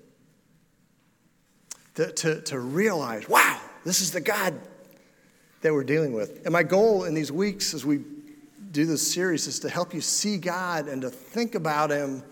To, 1.96 2.12
to, 2.12 2.40
to 2.42 2.60
realize, 2.60 3.28
wow, 3.28 3.58
this 3.84 4.00
is 4.00 4.12
the 4.12 4.20
God 4.20 4.54
that 5.62 5.72
we're 5.72 5.84
dealing 5.84 6.12
with. 6.12 6.42
And 6.44 6.52
my 6.52 6.62
goal 6.62 7.04
in 7.04 7.14
these 7.14 7.32
weeks 7.32 7.72
as 7.72 7.86
we 7.86 8.02
do 8.70 8.84
this 8.84 9.10
series 9.10 9.46
is 9.46 9.58
to 9.60 9.70
help 9.70 9.94
you 9.94 10.02
see 10.02 10.36
God 10.36 10.88
and 10.88 11.00
to 11.02 11.10
think 11.10 11.54
about 11.54 11.90
Him 11.90 12.22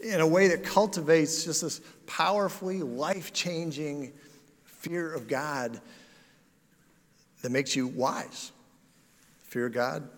in 0.00 0.20
a 0.20 0.26
way 0.26 0.48
that 0.48 0.64
cultivates 0.64 1.44
just 1.44 1.62
this 1.62 1.80
powerfully 2.06 2.82
life 2.82 3.32
changing 3.32 4.12
fear 4.64 5.12
of 5.12 5.28
God 5.28 5.80
that 7.42 7.52
makes 7.52 7.76
you 7.76 7.86
wise. 7.86 8.50
Fear 9.42 9.66
of 9.66 9.74
God 9.74 10.08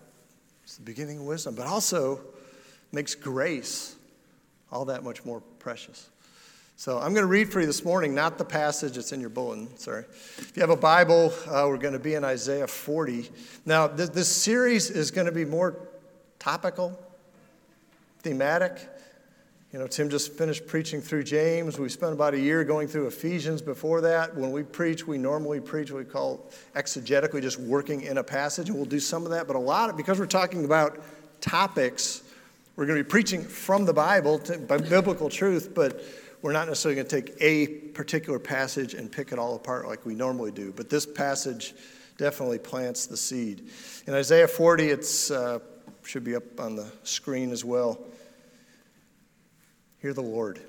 is 0.65 0.77
the 0.77 0.83
beginning 0.83 1.19
of 1.19 1.25
wisdom, 1.25 1.55
but 1.55 1.67
also 1.67 2.21
makes 2.91 3.13
grace 3.13 3.95
all 4.75 4.85
that 4.85 5.03
much 5.05 5.23
more 5.23 5.39
precious. 5.59 6.09
So 6.75 6.97
I'm 6.97 7.13
going 7.13 7.23
to 7.23 7.27
read 7.27 7.49
for 7.49 7.61
you 7.61 7.65
this 7.65 7.85
morning, 7.85 8.13
not 8.13 8.37
the 8.37 8.43
passage 8.43 8.95
that's 8.95 9.13
in 9.13 9.21
your 9.21 9.29
bulletin, 9.29 9.75
sorry. 9.77 10.03
If 10.37 10.51
you 10.57 10.59
have 10.61 10.69
a 10.69 10.75
Bible, 10.75 11.33
uh, 11.47 11.63
we're 11.69 11.77
going 11.77 11.93
to 11.93 11.99
be 11.99 12.15
in 12.15 12.25
Isaiah 12.25 12.67
40. 12.67 13.29
Now, 13.65 13.87
th- 13.87 14.09
this 14.09 14.27
series 14.27 14.89
is 14.89 15.11
going 15.11 15.27
to 15.27 15.31
be 15.31 15.45
more 15.45 15.77
topical, 16.39 16.99
thematic. 18.19 18.89
You 19.71 19.79
know, 19.79 19.87
Tim 19.87 20.09
just 20.09 20.33
finished 20.33 20.67
preaching 20.67 20.99
through 20.99 21.23
James. 21.23 21.79
We 21.79 21.87
spent 21.87 22.11
about 22.11 22.33
a 22.33 22.39
year 22.39 22.65
going 22.65 22.89
through 22.89 23.07
Ephesians 23.07 23.61
before 23.61 24.01
that. 24.01 24.35
When 24.35 24.51
we 24.51 24.63
preach, 24.63 25.07
we 25.07 25.17
normally 25.17 25.61
preach 25.61 25.89
what 25.89 25.99
we 25.99 26.11
call 26.11 26.51
exegetically, 26.75 27.41
just 27.41 27.61
working 27.61 28.01
in 28.01 28.17
a 28.17 28.23
passage, 28.23 28.67
and 28.67 28.75
we'll 28.75 28.85
do 28.85 28.99
some 28.99 29.23
of 29.23 29.31
that. 29.31 29.47
But 29.47 29.55
a 29.55 29.59
lot 29.59 29.89
of, 29.89 29.95
because 29.95 30.19
we're 30.19 30.25
talking 30.25 30.65
about 30.65 31.01
topics, 31.39 32.23
we're 32.75 32.85
going 32.85 32.97
to 32.97 33.03
be 33.03 33.09
preaching 33.09 33.41
from 33.41 33.85
the 33.85 33.93
Bible, 33.93 34.39
to, 34.39 34.57
biblical 34.57 35.29
truth, 35.29 35.73
but 35.73 36.03
we're 36.41 36.51
not 36.51 36.67
necessarily 36.67 36.95
going 36.95 37.07
to 37.07 37.21
take 37.21 37.37
a 37.41 37.67
particular 37.93 38.37
passage 38.37 38.93
and 38.93 39.11
pick 39.11 39.31
it 39.31 39.39
all 39.39 39.55
apart 39.55 39.87
like 39.87 40.05
we 40.05 40.13
normally 40.13 40.51
do, 40.51 40.73
but 40.75 40.89
this 40.89 41.05
passage 41.05 41.73
definitely 42.17 42.59
plants 42.59 43.05
the 43.05 43.17
seed. 43.17 43.69
In 44.07 44.13
Isaiah 44.13 44.47
40, 44.47 44.89
it 44.89 45.31
uh, 45.31 45.59
should 46.03 46.23
be 46.23 46.35
up 46.35 46.59
on 46.59 46.75
the 46.75 46.91
screen 47.03 47.51
as 47.51 47.63
well. 47.63 47.99
Hear 50.01 50.13
the 50.13 50.21
Lord. 50.21 50.59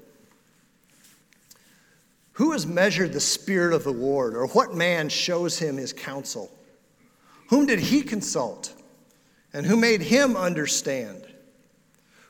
Who 2.33 2.53
has 2.53 2.67
measured 2.67 3.13
the 3.13 3.21
Spirit 3.21 3.75
of 3.75 3.83
the 3.83 3.93
Lord, 3.93 4.35
or 4.35 4.47
what 4.49 4.75
man 4.75 5.09
shows 5.09 5.59
him 5.59 5.77
his 5.77 5.93
counsel? 5.93 6.53
Whom 7.49 7.67
did 7.67 7.81
he 7.81 8.03
consult, 8.03 8.73
and 9.53 9.67
who 9.67 9.77
made 9.77 10.03
him 10.03 10.37
understand? 10.37 11.26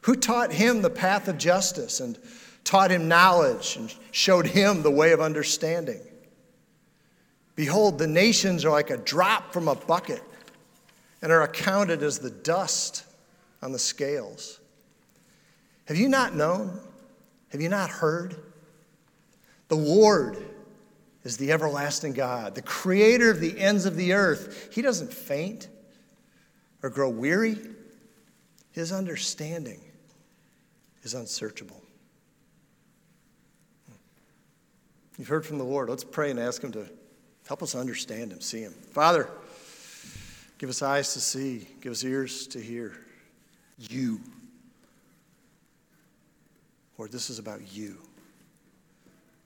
Who 0.07 0.15
taught 0.15 0.53
him 0.53 0.83
the 0.83 0.91
path 0.91 1.27
of 1.27 1.37
justice 1.37 1.99
and 1.99 2.17
taught 2.63 2.93
him 2.93 3.09
knowledge, 3.09 3.75
and 3.75 3.93
showed 4.13 4.47
him 4.47 4.83
the 4.83 4.91
way 4.91 5.11
of 5.11 5.21
understanding. 5.21 6.01
Behold, 7.57 7.99
the 7.99 8.07
nations 8.07 8.65
are 8.65 8.71
like 8.71 8.91
a 8.91 8.99
drop 8.99 9.53
from 9.53 9.67
a 9.67 9.75
bucket 9.75 10.23
and 11.23 11.33
are 11.33 11.43
accounted 11.43 12.05
as 12.05 12.21
the 12.21 12.31
dust 12.31 13.05
on 13.63 13.73
the 13.73 13.81
scales. 13.81 14.61
Have 15.87 15.97
you 15.97 16.09
not 16.09 16.37
known? 16.37 16.79
Have 17.49 17.61
you 17.61 17.69
not 17.69 17.91
heard? 17.91 18.37
The 19.67 19.75
Lord 19.75 20.39
is 21.25 21.37
the 21.37 21.51
everlasting 21.51 22.13
God, 22.13 22.55
the 22.55 22.63
creator 22.63 23.29
of 23.29 23.41
the 23.41 23.59
ends 23.59 23.87
of 23.87 23.97
the 23.97 24.13
earth. 24.13 24.69
He 24.73 24.83
doesn't 24.83 25.13
faint 25.13 25.67
or 26.85 26.91
grow 26.91 27.09
weary. 27.09 27.59
His 28.71 28.93
understanding 28.93 29.81
is 31.07 31.15
unsearchable. 31.15 31.81
You've 35.17 35.29
heard 35.29 35.47
from 35.47 35.57
the 35.57 35.65
Lord. 35.65 35.89
Let's 35.89 36.05
pray 36.05 36.31
and 36.31 36.39
ask 36.39 36.63
Him 36.63 36.73
to 36.73 36.87
help 37.47 37.63
us 37.63 37.75
understand 37.75 38.33
Him, 38.33 38.41
see 38.41 38.61
Him. 38.61 38.73
Father, 38.73 39.31
give 40.59 40.69
us 40.69 40.83
eyes 40.83 41.15
to 41.15 41.21
see, 41.21 41.67
give 41.81 41.93
us 41.93 42.05
ears 42.05 42.47
to 42.49 42.61
hear. 42.61 42.93
You. 43.79 44.21
Lord, 46.99 47.13
this 47.13 47.31
is 47.31 47.39
about 47.39 47.61
you. 47.73 47.99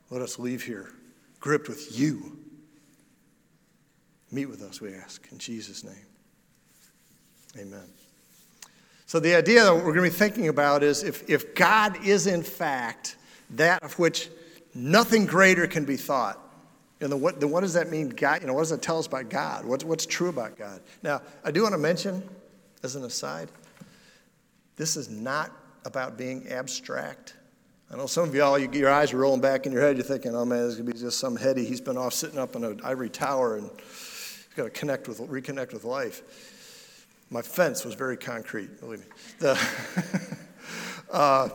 Let 0.09 0.23
us 0.23 0.39
leave 0.39 0.63
here 0.63 0.91
gripped 1.41 1.69
with 1.69 1.99
you. 1.99 2.39
Meet 4.31 4.47
with 4.47 4.63
us, 4.63 4.81
we 4.81 4.95
ask, 4.95 5.27
in 5.33 5.39
Jesus' 5.39 5.83
name. 5.83 6.07
Amen. 7.59 8.00
So, 9.11 9.19
the 9.19 9.35
idea 9.35 9.65
that 9.65 9.75
we're 9.75 9.93
going 9.93 9.97
to 9.97 10.03
be 10.03 10.11
thinking 10.11 10.47
about 10.47 10.85
is 10.85 11.03
if, 11.03 11.29
if 11.29 11.57
God 11.57 12.07
is 12.07 12.29
in 12.29 12.45
fact 12.45 13.17
that 13.57 13.83
of 13.83 13.99
which 13.99 14.29
nothing 14.73 15.27
greater 15.27 15.67
can 15.67 15.85
be 15.85 15.97
thought, 15.97 16.39
and 17.01 17.11
then 17.11 17.21
what, 17.21 17.41
then 17.41 17.51
what 17.51 17.63
does 17.63 17.73
that 17.73 17.91
mean? 17.91 18.11
God, 18.11 18.41
you 18.41 18.47
know, 18.47 18.55
what 18.55 18.61
does 18.61 18.71
that 18.71 18.83
tell 18.83 19.01
us 19.01 19.09
about 19.09 19.29
God? 19.29 19.65
What's, 19.65 19.83
what's 19.83 20.07
true 20.07 20.29
about 20.29 20.57
God? 20.57 20.81
Now, 21.03 21.23
I 21.45 21.51
do 21.51 21.65
want 21.65 21.73
to 21.73 21.79
mention, 21.79 22.23
as 22.85 22.95
an 22.95 23.03
aside, 23.03 23.49
this 24.77 24.97
is 24.97 25.09
not 25.09 25.51
about 25.85 26.17
being 26.17 26.47
abstract. 26.47 27.35
I 27.93 27.97
know 27.97 28.07
some 28.07 28.29
of 28.29 28.35
y'all, 28.37 28.61
you, 28.61 28.71
your 28.71 28.91
eyes 28.91 29.13
are 29.13 29.17
rolling 29.17 29.41
back 29.41 29.67
in 29.67 29.73
your 29.73 29.83
head. 29.83 29.97
You're 29.97 30.05
thinking, 30.05 30.37
oh 30.37 30.45
man, 30.45 30.69
this 30.69 30.77
to 30.77 30.85
be 30.85 30.93
just 30.93 31.19
some 31.19 31.35
heady. 31.35 31.65
He's 31.65 31.81
been 31.81 31.97
off 31.97 32.15
sitting 32.15 32.39
up 32.39 32.55
in 32.55 32.63
an 32.63 32.81
ivory 32.85 33.11
tower 33.11 33.57
and 33.57 33.69
he's 33.77 34.47
got 34.55 34.63
to 34.63 34.71
connect 34.71 35.09
with, 35.09 35.19
reconnect 35.19 35.73
with 35.73 35.83
life. 35.83 36.23
My 37.31 37.43
fence 37.43 37.85
was 37.85 37.95
very 37.95 38.17
concrete, 38.17 38.81
believe 38.81 39.01
me. 39.01 39.07
The, 39.39 39.69
uh, 41.13 41.49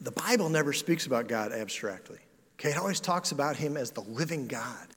the 0.00 0.10
Bible 0.10 0.48
never 0.48 0.72
speaks 0.72 1.06
about 1.06 1.28
God 1.28 1.52
abstractly. 1.52 2.18
Okay, 2.58 2.70
it 2.70 2.76
always 2.76 3.00
talks 3.00 3.30
about 3.32 3.56
him 3.56 3.76
as 3.76 3.92
the 3.92 4.02
living 4.02 4.48
God. 4.48 4.88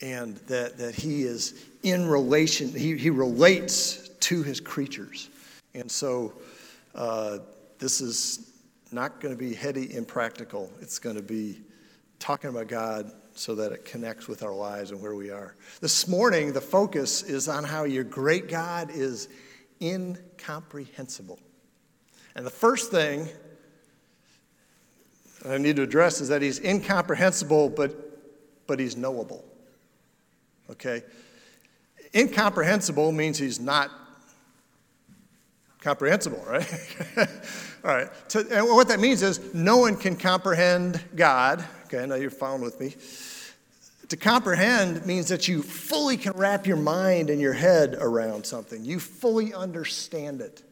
And 0.00 0.36
that, 0.48 0.78
that 0.78 0.94
he 0.94 1.22
is 1.22 1.64
in 1.82 2.06
relation, 2.06 2.68
he, 2.68 2.96
he 2.96 3.10
relates 3.10 4.08
to 4.08 4.42
his 4.42 4.60
creatures. 4.60 5.30
And 5.74 5.90
so 5.90 6.32
uh, 6.94 7.38
this 7.78 8.00
is 8.00 8.52
not 8.92 9.20
going 9.20 9.34
to 9.34 9.38
be 9.38 9.54
heady 9.54 9.94
and 9.96 10.06
practical. 10.06 10.70
It's 10.80 10.98
going 10.98 11.16
to 11.16 11.22
be 11.22 11.60
talking 12.18 12.50
about 12.50 12.68
God 12.68 13.10
so 13.36 13.54
that 13.54 13.70
it 13.70 13.84
connects 13.84 14.28
with 14.28 14.42
our 14.42 14.54
lives 14.54 14.90
and 14.90 15.00
where 15.00 15.14
we 15.14 15.30
are. 15.30 15.54
This 15.80 16.08
morning, 16.08 16.52
the 16.52 16.60
focus 16.60 17.22
is 17.22 17.48
on 17.48 17.64
how 17.64 17.84
your 17.84 18.02
great 18.02 18.48
God 18.48 18.90
is 18.90 19.28
incomprehensible. 19.80 21.38
And 22.34 22.46
the 22.46 22.50
first 22.50 22.90
thing 22.90 23.28
I 25.46 25.58
need 25.58 25.76
to 25.76 25.82
address 25.82 26.20
is 26.20 26.28
that 26.28 26.40
he's 26.40 26.58
incomprehensible, 26.60 27.68
but, 27.68 28.66
but 28.66 28.80
he's 28.80 28.96
knowable. 28.96 29.44
Okay? 30.70 31.02
Incomprehensible 32.14 33.12
means 33.12 33.38
he's 33.38 33.60
not 33.60 33.90
comprehensible, 35.80 36.42
right? 36.48 36.66
All 37.84 37.94
right. 37.94 38.08
So, 38.28 38.40
and 38.50 38.66
what 38.66 38.88
that 38.88 38.98
means 38.98 39.22
is 39.22 39.54
no 39.54 39.76
one 39.76 39.94
can 39.94 40.16
comprehend 40.16 41.04
God. 41.14 41.64
Okay, 41.86 42.04
now 42.04 42.16
you're 42.16 42.30
following 42.30 42.62
with 42.62 42.80
me. 42.80 42.96
To 44.08 44.16
comprehend 44.16 45.06
means 45.06 45.28
that 45.28 45.46
you 45.46 45.62
fully 45.62 46.16
can 46.16 46.32
wrap 46.32 46.66
your 46.66 46.76
mind 46.76 47.30
and 47.30 47.40
your 47.40 47.52
head 47.52 47.94
around 48.00 48.44
something. 48.44 48.84
You 48.84 48.98
fully 48.98 49.54
understand 49.54 50.40
it. 50.40 50.64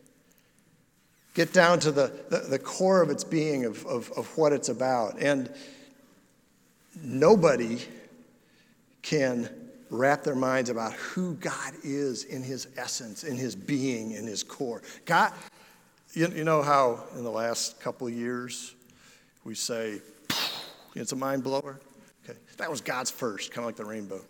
Get 1.34 1.52
down 1.52 1.78
to 1.80 1.92
the, 1.92 2.12
the, 2.30 2.38
the 2.38 2.58
core 2.58 3.00
of 3.00 3.10
its 3.10 3.22
being, 3.22 3.64
of, 3.64 3.86
of, 3.86 4.10
of 4.16 4.36
what 4.36 4.52
it's 4.52 4.68
about. 4.68 5.20
And 5.20 5.52
nobody 7.00 7.78
can 9.02 9.48
wrap 9.90 10.24
their 10.24 10.34
minds 10.34 10.68
about 10.68 10.94
who 10.94 11.34
God 11.34 11.74
is 11.84 12.24
in 12.24 12.42
his 12.42 12.66
essence, 12.76 13.22
in 13.22 13.36
his 13.36 13.54
being, 13.54 14.12
in 14.12 14.26
his 14.26 14.42
core. 14.42 14.82
God, 15.04 15.32
you, 16.12 16.26
you 16.28 16.42
know 16.42 16.62
how 16.62 17.04
in 17.16 17.22
the 17.22 17.30
last 17.30 17.80
couple 17.80 18.10
years 18.10 18.74
we 19.44 19.54
say, 19.54 20.00
it's 20.94 21.12
a 21.12 21.16
mind 21.16 21.42
blower? 21.42 21.80
Okay, 22.24 22.38
that 22.56 22.70
was 22.70 22.80
God's 22.80 23.10
first, 23.10 23.50
kind 23.52 23.64
of 23.64 23.66
like 23.66 23.76
the 23.76 23.84
rainbow. 23.84 24.20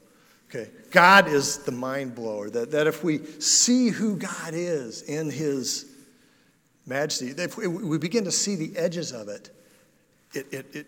Okay, 0.49 0.71
God 0.90 1.28
is 1.28 1.59
the 1.59 1.73
mind 1.73 2.14
blower. 2.14 2.50
That, 2.50 2.71
that 2.71 2.87
if 2.87 3.02
we 3.02 3.18
see 3.40 3.88
who 3.88 4.16
God 4.16 4.52
is 4.52 5.02
in 5.02 5.30
his 5.30 5.87
majesty, 6.87 7.28
if 7.28 7.56
we 7.56 7.99
begin 7.99 8.25
to 8.25 8.30
see 8.30 8.54
the 8.54 8.76
edges 8.76 9.12
of 9.12 9.28
it, 9.28 9.50
it, 10.33 10.47
it, 10.52 10.75
it, 10.75 10.87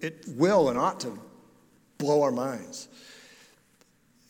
it 0.00 0.24
will 0.28 0.68
and 0.68 0.78
ought 0.78 1.00
to 1.00 1.18
blow 1.98 2.22
our 2.22 2.32
minds. 2.32 2.88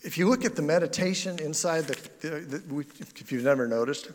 If 0.03 0.17
you 0.17 0.27
look 0.27 0.45
at 0.45 0.55
the 0.55 0.61
meditation 0.61 1.39
inside 1.39 1.85
the, 1.85 2.27
the, 2.27 2.39
the 2.39 2.85
if 3.17 3.31
you've 3.31 3.43
never 3.43 3.67
noticed, 3.67 4.09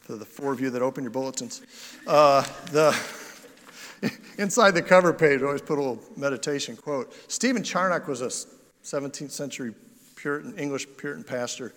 for 0.00 0.16
the 0.16 0.24
four 0.24 0.52
of 0.52 0.60
you 0.60 0.70
that 0.70 0.82
open 0.82 1.02
your 1.04 1.12
bulletins, 1.12 1.62
uh, 2.06 2.42
the 2.70 2.92
inside 4.38 4.72
the 4.72 4.82
cover 4.82 5.12
page, 5.12 5.42
I 5.42 5.46
always 5.46 5.62
put 5.62 5.78
a 5.78 5.82
little 5.82 6.02
meditation 6.16 6.76
quote. 6.76 7.12
Stephen 7.30 7.62
Charnock 7.62 8.08
was 8.08 8.20
a 8.20 8.26
17th 8.26 9.30
century 9.30 9.74
Puritan, 10.16 10.56
English 10.58 10.86
Puritan 10.96 11.24
pastor, 11.24 11.74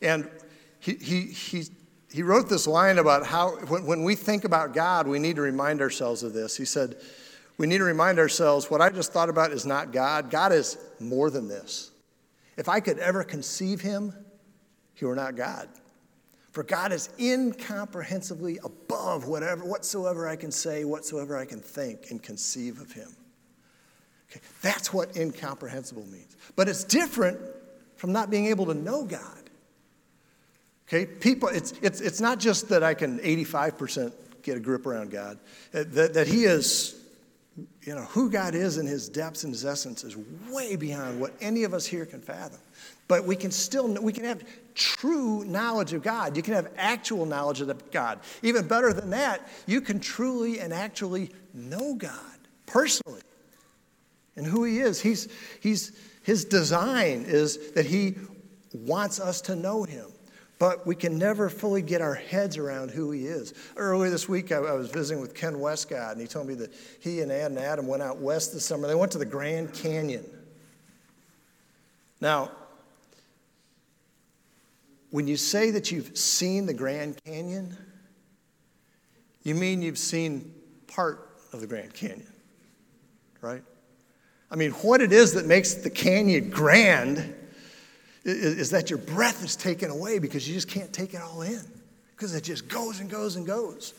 and 0.00 0.28
he, 0.80 0.94
he, 0.94 1.22
he, 1.26 1.64
he 2.10 2.22
wrote 2.22 2.48
this 2.48 2.66
line 2.66 2.98
about 2.98 3.26
how 3.26 3.56
when, 3.66 3.86
when 3.86 4.04
we 4.04 4.14
think 4.14 4.44
about 4.44 4.74
God, 4.74 5.06
we 5.06 5.18
need 5.18 5.36
to 5.36 5.42
remind 5.42 5.80
ourselves 5.80 6.22
of 6.22 6.32
this. 6.32 6.56
He 6.56 6.64
said, 6.64 6.96
We 7.58 7.66
need 7.66 7.78
to 7.78 7.84
remind 7.84 8.18
ourselves 8.18 8.70
what 8.70 8.80
I 8.80 8.90
just 8.90 9.12
thought 9.12 9.28
about 9.28 9.52
is 9.52 9.64
not 9.64 9.92
God. 9.92 10.30
God 10.30 10.52
is 10.52 10.76
more 11.00 11.30
than 11.30 11.48
this. 11.48 11.90
If 12.56 12.68
I 12.68 12.80
could 12.80 12.98
ever 12.98 13.24
conceive 13.24 13.80
him, 13.80 14.14
he 14.94 15.04
were 15.04 15.14
not 15.14 15.36
God. 15.36 15.68
For 16.52 16.62
God 16.62 16.92
is 16.92 17.08
incomprehensibly 17.18 18.58
above 18.62 19.26
whatever, 19.26 19.64
whatsoever 19.64 20.28
I 20.28 20.36
can 20.36 20.52
say, 20.52 20.84
whatsoever 20.84 21.36
I 21.36 21.46
can 21.46 21.60
think 21.60 22.10
and 22.10 22.22
conceive 22.22 22.80
of 22.80 22.92
him. 22.92 23.08
Okay, 24.30 24.40
that's 24.60 24.92
what 24.92 25.16
incomprehensible 25.16 26.04
means. 26.06 26.36
But 26.54 26.68
it's 26.68 26.84
different 26.84 27.40
from 27.96 28.12
not 28.12 28.30
being 28.30 28.46
able 28.46 28.66
to 28.66 28.74
know 28.74 29.04
God. 29.04 29.50
Okay, 30.88 31.06
people, 31.06 31.48
it's, 31.48 31.72
it's, 31.80 32.02
it's 32.02 32.20
not 32.20 32.38
just 32.38 32.68
that 32.68 32.82
I 32.82 32.92
can 32.92 33.18
85% 33.20 34.12
get 34.42 34.58
a 34.58 34.60
grip 34.60 34.86
around 34.86 35.10
God, 35.10 35.38
uh, 35.72 35.84
that, 35.88 36.12
that 36.14 36.26
He 36.26 36.44
is 36.44 37.02
you 37.82 37.94
know, 37.94 38.02
who 38.02 38.30
God 38.30 38.54
is 38.54 38.78
in 38.78 38.86
his 38.86 39.08
depths 39.08 39.44
and 39.44 39.52
his 39.52 39.64
essence 39.64 40.04
is 40.04 40.16
way 40.50 40.76
beyond 40.76 41.20
what 41.20 41.34
any 41.40 41.64
of 41.64 41.74
us 41.74 41.84
here 41.84 42.06
can 42.06 42.20
fathom. 42.20 42.60
But 43.08 43.26
we 43.26 43.36
can 43.36 43.50
still, 43.50 43.92
we 44.00 44.12
can 44.12 44.24
have 44.24 44.42
true 44.74 45.44
knowledge 45.44 45.92
of 45.92 46.02
God. 46.02 46.36
You 46.36 46.42
can 46.42 46.54
have 46.54 46.68
actual 46.76 47.26
knowledge 47.26 47.60
of 47.60 47.90
God. 47.90 48.20
Even 48.42 48.66
better 48.66 48.92
than 48.92 49.10
that, 49.10 49.48
you 49.66 49.80
can 49.80 50.00
truly 50.00 50.60
and 50.60 50.72
actually 50.72 51.30
know 51.52 51.94
God 51.94 52.38
personally 52.66 53.22
and 54.36 54.46
who 54.46 54.64
he 54.64 54.78
is. 54.78 55.00
He's, 55.00 55.28
he's, 55.60 55.92
his 56.22 56.44
design 56.44 57.24
is 57.26 57.72
that 57.72 57.86
he 57.86 58.14
wants 58.72 59.20
us 59.20 59.42
to 59.42 59.56
know 59.56 59.84
him 59.84 60.06
but 60.62 60.86
we 60.86 60.94
can 60.94 61.18
never 61.18 61.48
fully 61.48 61.82
get 61.82 62.00
our 62.00 62.14
heads 62.14 62.56
around 62.56 62.88
who 62.92 63.10
he 63.10 63.26
is. 63.26 63.52
Earlier 63.76 64.10
this 64.10 64.28
week, 64.28 64.52
I, 64.52 64.58
I, 64.58 64.74
was 64.74 64.90
visiting 64.90 65.20
with 65.20 65.34
Ken 65.34 65.58
Westcott, 65.58 66.12
and 66.12 66.20
he 66.20 66.28
told 66.28 66.46
me 66.46 66.54
that 66.54 66.72
he 67.00 67.20
and 67.20 67.32
Ad 67.32 67.50
and 67.50 67.58
Adam 67.58 67.88
went 67.88 68.00
out 68.00 68.18
west 68.18 68.52
this 68.52 68.64
summer. 68.64 68.86
They 68.86 68.94
went 68.94 69.10
to 69.10 69.18
the 69.18 69.24
Grand 69.24 69.74
Canyon. 69.74 70.24
Now, 72.20 72.52
when 75.12 75.28
you 75.28 75.36
say 75.36 75.70
that 75.70 75.92
you've 75.92 76.16
seen 76.16 76.64
the 76.64 76.72
Grand 76.72 77.22
Canyon, 77.24 77.76
you 79.42 79.54
mean 79.54 79.82
you've 79.82 79.98
seen 79.98 80.54
part 80.86 81.36
of 81.52 81.60
the 81.60 81.66
Grand 81.66 81.92
Canyon, 81.92 82.32
right? 83.42 83.62
I 84.50 84.56
mean, 84.56 84.70
what 84.70 85.02
it 85.02 85.12
is 85.12 85.34
that 85.34 85.44
makes 85.44 85.74
the 85.74 85.90
canyon 85.90 86.48
grand 86.48 87.34
is, 88.24 88.58
is 88.58 88.70
that 88.70 88.88
your 88.88 88.98
breath 88.98 89.44
is 89.44 89.54
taken 89.54 89.90
away 89.90 90.18
because 90.18 90.48
you 90.48 90.54
just 90.54 90.68
can't 90.68 90.92
take 90.92 91.12
it 91.12 91.20
all 91.20 91.42
in 91.42 91.60
because 92.16 92.34
it 92.34 92.44
just 92.44 92.66
goes 92.68 93.00
and 93.00 93.10
goes 93.10 93.36
and 93.36 93.46
goes. 93.46 93.92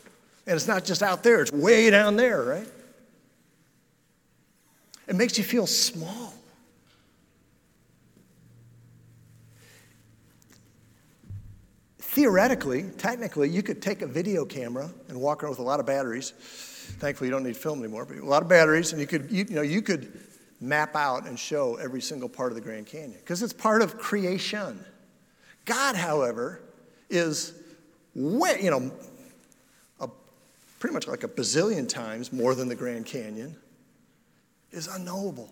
And 0.47 0.55
it's 0.55 0.67
not 0.67 0.83
just 0.83 1.03
out 1.03 1.21
there, 1.21 1.43
it's 1.43 1.51
way 1.51 1.91
down 1.91 2.15
there, 2.15 2.41
right? 2.41 2.67
It 5.07 5.15
makes 5.15 5.37
you 5.37 5.43
feel 5.43 5.67
small. 5.67 6.33
Theoretically, 12.13 12.83
technically, 12.99 13.49
you 13.49 13.63
could 13.63 13.81
take 13.81 14.03
a 14.03 14.07
video 14.07 14.45
camera 14.45 14.87
and 15.09 15.19
walk 15.19 15.41
around 15.41 15.49
with 15.49 15.57
a 15.57 15.63
lot 15.63 15.79
of 15.79 15.87
batteries. 15.87 16.29
Thankfully, 16.99 17.27
you 17.27 17.31
don't 17.31 17.41
need 17.41 17.57
film 17.57 17.79
anymore, 17.79 18.05
but 18.05 18.17
a 18.17 18.23
lot 18.23 18.43
of 18.43 18.47
batteries, 18.47 18.91
and 18.91 19.01
you 19.01 19.07
could, 19.07 19.31
you, 19.31 19.45
you 19.49 19.55
know, 19.55 19.63
you 19.63 19.81
could 19.81 20.19
map 20.61 20.95
out 20.95 21.25
and 21.25 21.39
show 21.39 21.75
every 21.77 22.01
single 22.01 22.29
part 22.29 22.51
of 22.51 22.55
the 22.55 22.61
Grand 22.61 22.85
Canyon 22.85 23.17
because 23.19 23.41
it's 23.41 23.51
part 23.51 23.81
of 23.81 23.97
creation. 23.97 24.85
God, 25.65 25.95
however, 25.95 26.61
is 27.09 27.55
way, 28.13 28.59
you 28.61 28.69
know, 28.69 28.91
a, 29.99 30.07
pretty 30.77 30.93
much 30.93 31.07
like 31.07 31.23
a 31.23 31.27
bazillion 31.27 31.89
times 31.89 32.31
more 32.31 32.53
than 32.53 32.67
the 32.67 32.75
Grand 32.75 33.07
Canyon, 33.07 33.55
is 34.71 34.87
unknowable 34.87 35.51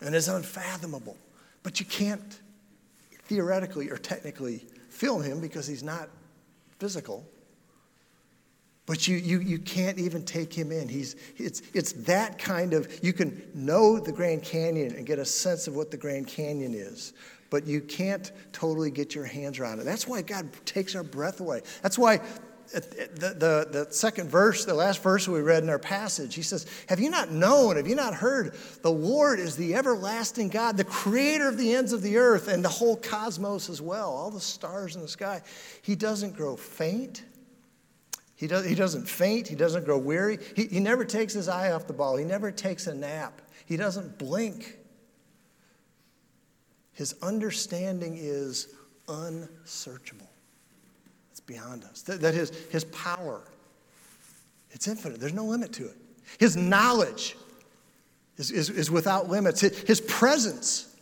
and 0.00 0.14
is 0.14 0.28
unfathomable. 0.28 1.18
But 1.62 1.80
you 1.80 1.84
can't 1.84 2.38
theoretically 3.26 3.90
or 3.90 3.98
technically 3.98 4.64
film 5.02 5.20
him 5.20 5.40
because 5.40 5.66
he's 5.66 5.82
not 5.82 6.08
physical. 6.78 7.26
But 8.86 9.08
you, 9.08 9.16
you, 9.16 9.40
you 9.40 9.58
can't 9.58 9.98
even 9.98 10.24
take 10.24 10.54
him 10.54 10.70
in. 10.70 10.88
He's, 10.88 11.16
it's, 11.36 11.60
it's 11.74 11.92
that 12.04 12.38
kind 12.38 12.72
of, 12.72 12.88
you 13.02 13.12
can 13.12 13.42
know 13.52 13.98
the 13.98 14.12
Grand 14.12 14.44
Canyon 14.44 14.94
and 14.94 15.04
get 15.04 15.18
a 15.18 15.24
sense 15.24 15.66
of 15.66 15.74
what 15.74 15.90
the 15.90 15.96
Grand 15.96 16.28
Canyon 16.28 16.72
is, 16.72 17.14
but 17.50 17.66
you 17.66 17.80
can't 17.80 18.30
totally 18.52 18.92
get 18.92 19.12
your 19.12 19.24
hands 19.24 19.58
around 19.58 19.80
it. 19.80 19.84
That's 19.84 20.06
why 20.06 20.22
God 20.22 20.48
takes 20.66 20.94
our 20.94 21.02
breath 21.02 21.40
away. 21.40 21.62
That's 21.82 21.98
why 21.98 22.20
the, 22.70 23.34
the, 23.38 23.84
the 23.84 23.86
second 23.90 24.30
verse, 24.30 24.64
the 24.64 24.74
last 24.74 25.02
verse 25.02 25.28
we 25.28 25.40
read 25.40 25.62
in 25.62 25.68
our 25.68 25.78
passage, 25.78 26.34
he 26.34 26.42
says, 26.42 26.66
Have 26.88 27.00
you 27.00 27.10
not 27.10 27.30
known, 27.30 27.76
have 27.76 27.86
you 27.86 27.94
not 27.94 28.14
heard? 28.14 28.54
The 28.82 28.90
Lord 28.90 29.38
is 29.38 29.56
the 29.56 29.74
everlasting 29.74 30.48
God, 30.48 30.76
the 30.76 30.84
creator 30.84 31.48
of 31.48 31.58
the 31.58 31.74
ends 31.74 31.92
of 31.92 32.02
the 32.02 32.16
earth 32.16 32.48
and 32.48 32.64
the 32.64 32.70
whole 32.70 32.96
cosmos 32.96 33.68
as 33.68 33.82
well, 33.82 34.10
all 34.10 34.30
the 34.30 34.40
stars 34.40 34.96
in 34.96 35.02
the 35.02 35.08
sky. 35.08 35.42
He 35.82 35.94
doesn't 35.94 36.34
grow 36.34 36.56
faint. 36.56 37.24
He, 38.34 38.46
does, 38.46 38.66
he 38.66 38.74
doesn't 38.74 39.08
faint. 39.08 39.48
He 39.48 39.54
doesn't 39.54 39.84
grow 39.84 39.98
weary. 39.98 40.38
He, 40.56 40.66
he 40.66 40.80
never 40.80 41.04
takes 41.04 41.34
his 41.34 41.48
eye 41.48 41.72
off 41.72 41.86
the 41.86 41.92
ball. 41.92 42.16
He 42.16 42.24
never 42.24 42.50
takes 42.50 42.86
a 42.86 42.94
nap. 42.94 43.42
He 43.66 43.76
doesn't 43.76 44.18
blink. 44.18 44.78
His 46.92 47.14
understanding 47.22 48.16
is 48.18 48.68
unsearchable 49.08 50.31
beyond 51.46 51.84
us. 51.84 52.02
That, 52.02 52.20
that 52.20 52.34
his, 52.34 52.50
his 52.70 52.84
power, 52.84 53.42
it's 54.70 54.88
infinite. 54.88 55.20
There's 55.20 55.34
no 55.34 55.44
limit 55.44 55.72
to 55.74 55.86
it. 55.86 55.96
His 56.38 56.56
knowledge 56.56 57.36
is, 58.36 58.50
is, 58.50 58.70
is 58.70 58.90
without 58.90 59.28
limits. 59.28 59.60
His, 59.60 60.00
presence 60.00 60.94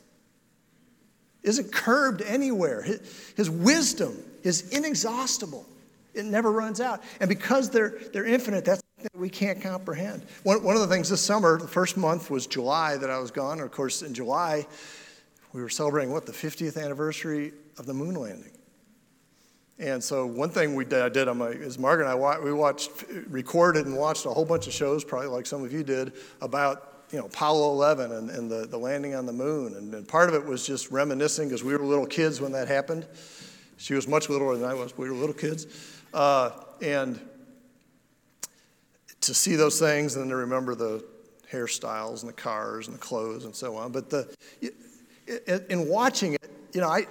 isn't 1.42 1.72
curbed 1.72 2.22
anywhere. 2.22 2.82
His, 2.82 3.32
his 3.36 3.50
wisdom 3.50 4.16
is 4.42 4.68
inexhaustible. 4.70 5.66
It 6.14 6.24
never 6.24 6.50
runs 6.50 6.80
out. 6.80 7.02
And 7.20 7.28
because 7.28 7.70
they're, 7.70 7.94
they're 8.12 8.26
infinite, 8.26 8.64
that's 8.64 8.82
that 9.02 9.16
we 9.16 9.30
can't 9.30 9.60
comprehend. 9.60 10.24
One, 10.42 10.62
one 10.62 10.74
of 10.74 10.82
the 10.82 10.86
things 10.86 11.08
this 11.08 11.20
summer, 11.20 11.58
the 11.58 11.68
first 11.68 11.96
month 11.96 12.30
was 12.30 12.46
July 12.46 12.96
that 12.98 13.10
I 13.10 13.18
was 13.18 13.30
gone. 13.30 13.54
And 13.54 13.62
of 13.62 13.70
course, 13.70 14.02
in 14.02 14.12
July, 14.14 14.66
we 15.52 15.62
were 15.62 15.68
celebrating 15.68 16.12
what, 16.12 16.26
the 16.26 16.32
50th 16.32 16.82
anniversary 16.82 17.52
of 17.78 17.86
the 17.86 17.94
moon 17.94 18.14
landing. 18.14 18.52
And 19.80 20.04
so 20.04 20.26
one 20.26 20.50
thing 20.50 20.74
we 20.74 20.84
did, 20.84 21.00
I 21.00 21.08
did 21.08 21.26
my, 21.32 21.48
is 21.48 21.78
Margaret 21.78 22.04
and 22.04 22.22
I, 22.22 22.38
we 22.38 22.52
watched, 22.52 22.90
recorded 23.28 23.86
and 23.86 23.96
watched 23.96 24.26
a 24.26 24.28
whole 24.28 24.44
bunch 24.44 24.66
of 24.66 24.74
shows, 24.74 25.04
probably 25.04 25.28
like 25.28 25.46
some 25.46 25.64
of 25.64 25.72
you 25.72 25.82
did, 25.82 26.12
about, 26.42 27.04
you 27.10 27.18
know, 27.18 27.24
Apollo 27.24 27.72
11 27.72 28.12
and, 28.12 28.28
and 28.28 28.50
the, 28.50 28.66
the 28.66 28.76
landing 28.76 29.14
on 29.14 29.24
the 29.24 29.32
moon. 29.32 29.74
And, 29.76 29.94
and 29.94 30.06
part 30.06 30.28
of 30.28 30.34
it 30.34 30.44
was 30.44 30.66
just 30.66 30.90
reminiscing 30.90 31.48
because 31.48 31.64
we 31.64 31.74
were 31.74 31.82
little 31.82 32.06
kids 32.06 32.42
when 32.42 32.52
that 32.52 32.68
happened. 32.68 33.06
She 33.78 33.94
was 33.94 34.06
much 34.06 34.28
littler 34.28 34.54
than 34.54 34.68
I 34.68 34.74
was. 34.74 34.96
We 34.98 35.08
were 35.08 35.16
little 35.16 35.34
kids. 35.34 35.66
Uh, 36.12 36.50
and 36.82 37.18
to 39.22 39.32
see 39.32 39.56
those 39.56 39.80
things 39.80 40.14
and 40.14 40.28
to 40.28 40.36
remember 40.36 40.74
the 40.74 41.02
hairstyles 41.50 42.20
and 42.20 42.28
the 42.28 42.34
cars 42.34 42.86
and 42.86 42.94
the 42.94 43.00
clothes 43.00 43.46
and 43.46 43.56
so 43.56 43.76
on. 43.76 43.92
But 43.92 44.10
the, 44.10 44.28
in 45.70 45.88
watching 45.88 46.34
it, 46.34 46.50
you 46.74 46.82
know, 46.82 46.88
I, 46.88 47.06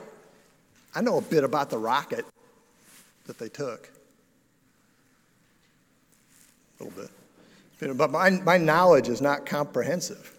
I 0.94 1.02
know 1.02 1.18
a 1.18 1.22
bit 1.22 1.44
about 1.44 1.72
the 1.72 1.80
rocket 1.80 2.26
that 3.30 3.38
they 3.38 3.48
took. 3.48 3.90
A 6.80 6.84
little 6.84 7.02
bit. 7.02 7.98
But 7.98 8.12
my, 8.12 8.32
my 8.32 8.58
knowledge 8.58 9.08
is 9.08 9.22
not 9.22 9.46
comprehensive. 9.46 10.36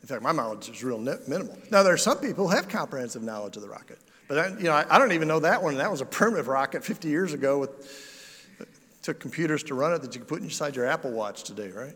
In 0.00 0.08
fact, 0.08 0.22
my 0.22 0.32
knowledge 0.32 0.68
is 0.68 0.82
real 0.82 0.98
minimal. 0.98 1.58
Now, 1.70 1.82
there 1.82 1.92
are 1.92 1.98
some 1.98 2.18
people 2.18 2.48
who 2.48 2.54
have 2.54 2.68
comprehensive 2.68 3.22
knowledge 3.22 3.56
of 3.56 3.62
the 3.62 3.68
rocket. 3.68 3.98
But 4.28 4.38
I, 4.38 4.48
you 4.50 4.64
know, 4.64 4.72
I, 4.72 4.86
I 4.88 4.98
don't 4.98 5.12
even 5.12 5.28
know 5.28 5.40
that 5.40 5.62
one. 5.62 5.76
That 5.76 5.90
was 5.90 6.00
a 6.00 6.06
primitive 6.06 6.46
rocket 6.46 6.84
50 6.84 7.08
years 7.08 7.34
ago 7.34 7.58
with 7.58 8.06
took 9.02 9.18
computers 9.18 9.62
to 9.64 9.74
run 9.74 9.92
it 9.92 10.02
that 10.02 10.14
you 10.14 10.20
can 10.20 10.28
put 10.28 10.42
inside 10.42 10.76
your 10.76 10.86
Apple 10.86 11.10
Watch 11.10 11.42
today, 11.42 11.70
right? 11.70 11.94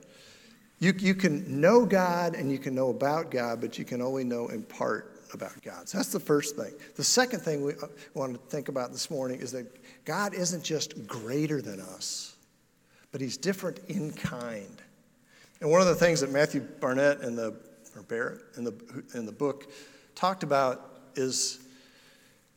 You, 0.80 0.92
you 0.98 1.14
can 1.14 1.60
know 1.60 1.86
God 1.86 2.34
and 2.34 2.50
you 2.50 2.58
can 2.58 2.74
know 2.74 2.90
about 2.90 3.30
God, 3.30 3.60
but 3.60 3.78
you 3.78 3.84
can 3.84 4.02
only 4.02 4.24
know 4.24 4.48
in 4.48 4.62
part 4.64 5.14
about 5.32 5.60
God. 5.62 5.88
So 5.88 5.98
that's 5.98 6.12
the 6.12 6.20
first 6.20 6.56
thing. 6.56 6.72
The 6.96 7.04
second 7.04 7.40
thing 7.40 7.64
we 7.64 7.72
uh, 7.74 7.86
want 8.14 8.32
to 8.34 8.38
think 8.48 8.68
about 8.68 8.92
this 8.92 9.10
morning 9.10 9.40
is 9.40 9.52
that 9.52 9.66
God 10.04 10.34
isn't 10.34 10.62
just 10.62 11.06
greater 11.06 11.62
than 11.62 11.80
us, 11.80 12.36
but 13.12 13.20
He's 13.20 13.36
different 13.36 13.80
in 13.88 14.12
kind. 14.12 14.80
And 15.60 15.70
one 15.70 15.80
of 15.80 15.86
the 15.86 15.94
things 15.94 16.20
that 16.20 16.30
Matthew 16.30 16.60
Barnett 16.60 17.20
in 17.20 17.36
the, 17.36 17.54
or 17.96 18.02
Barrett 18.02 18.40
in 18.56 18.64
the, 18.64 18.74
in 19.14 19.24
the 19.24 19.32
book 19.32 19.70
talked 20.14 20.42
about 20.42 21.00
is 21.16 21.60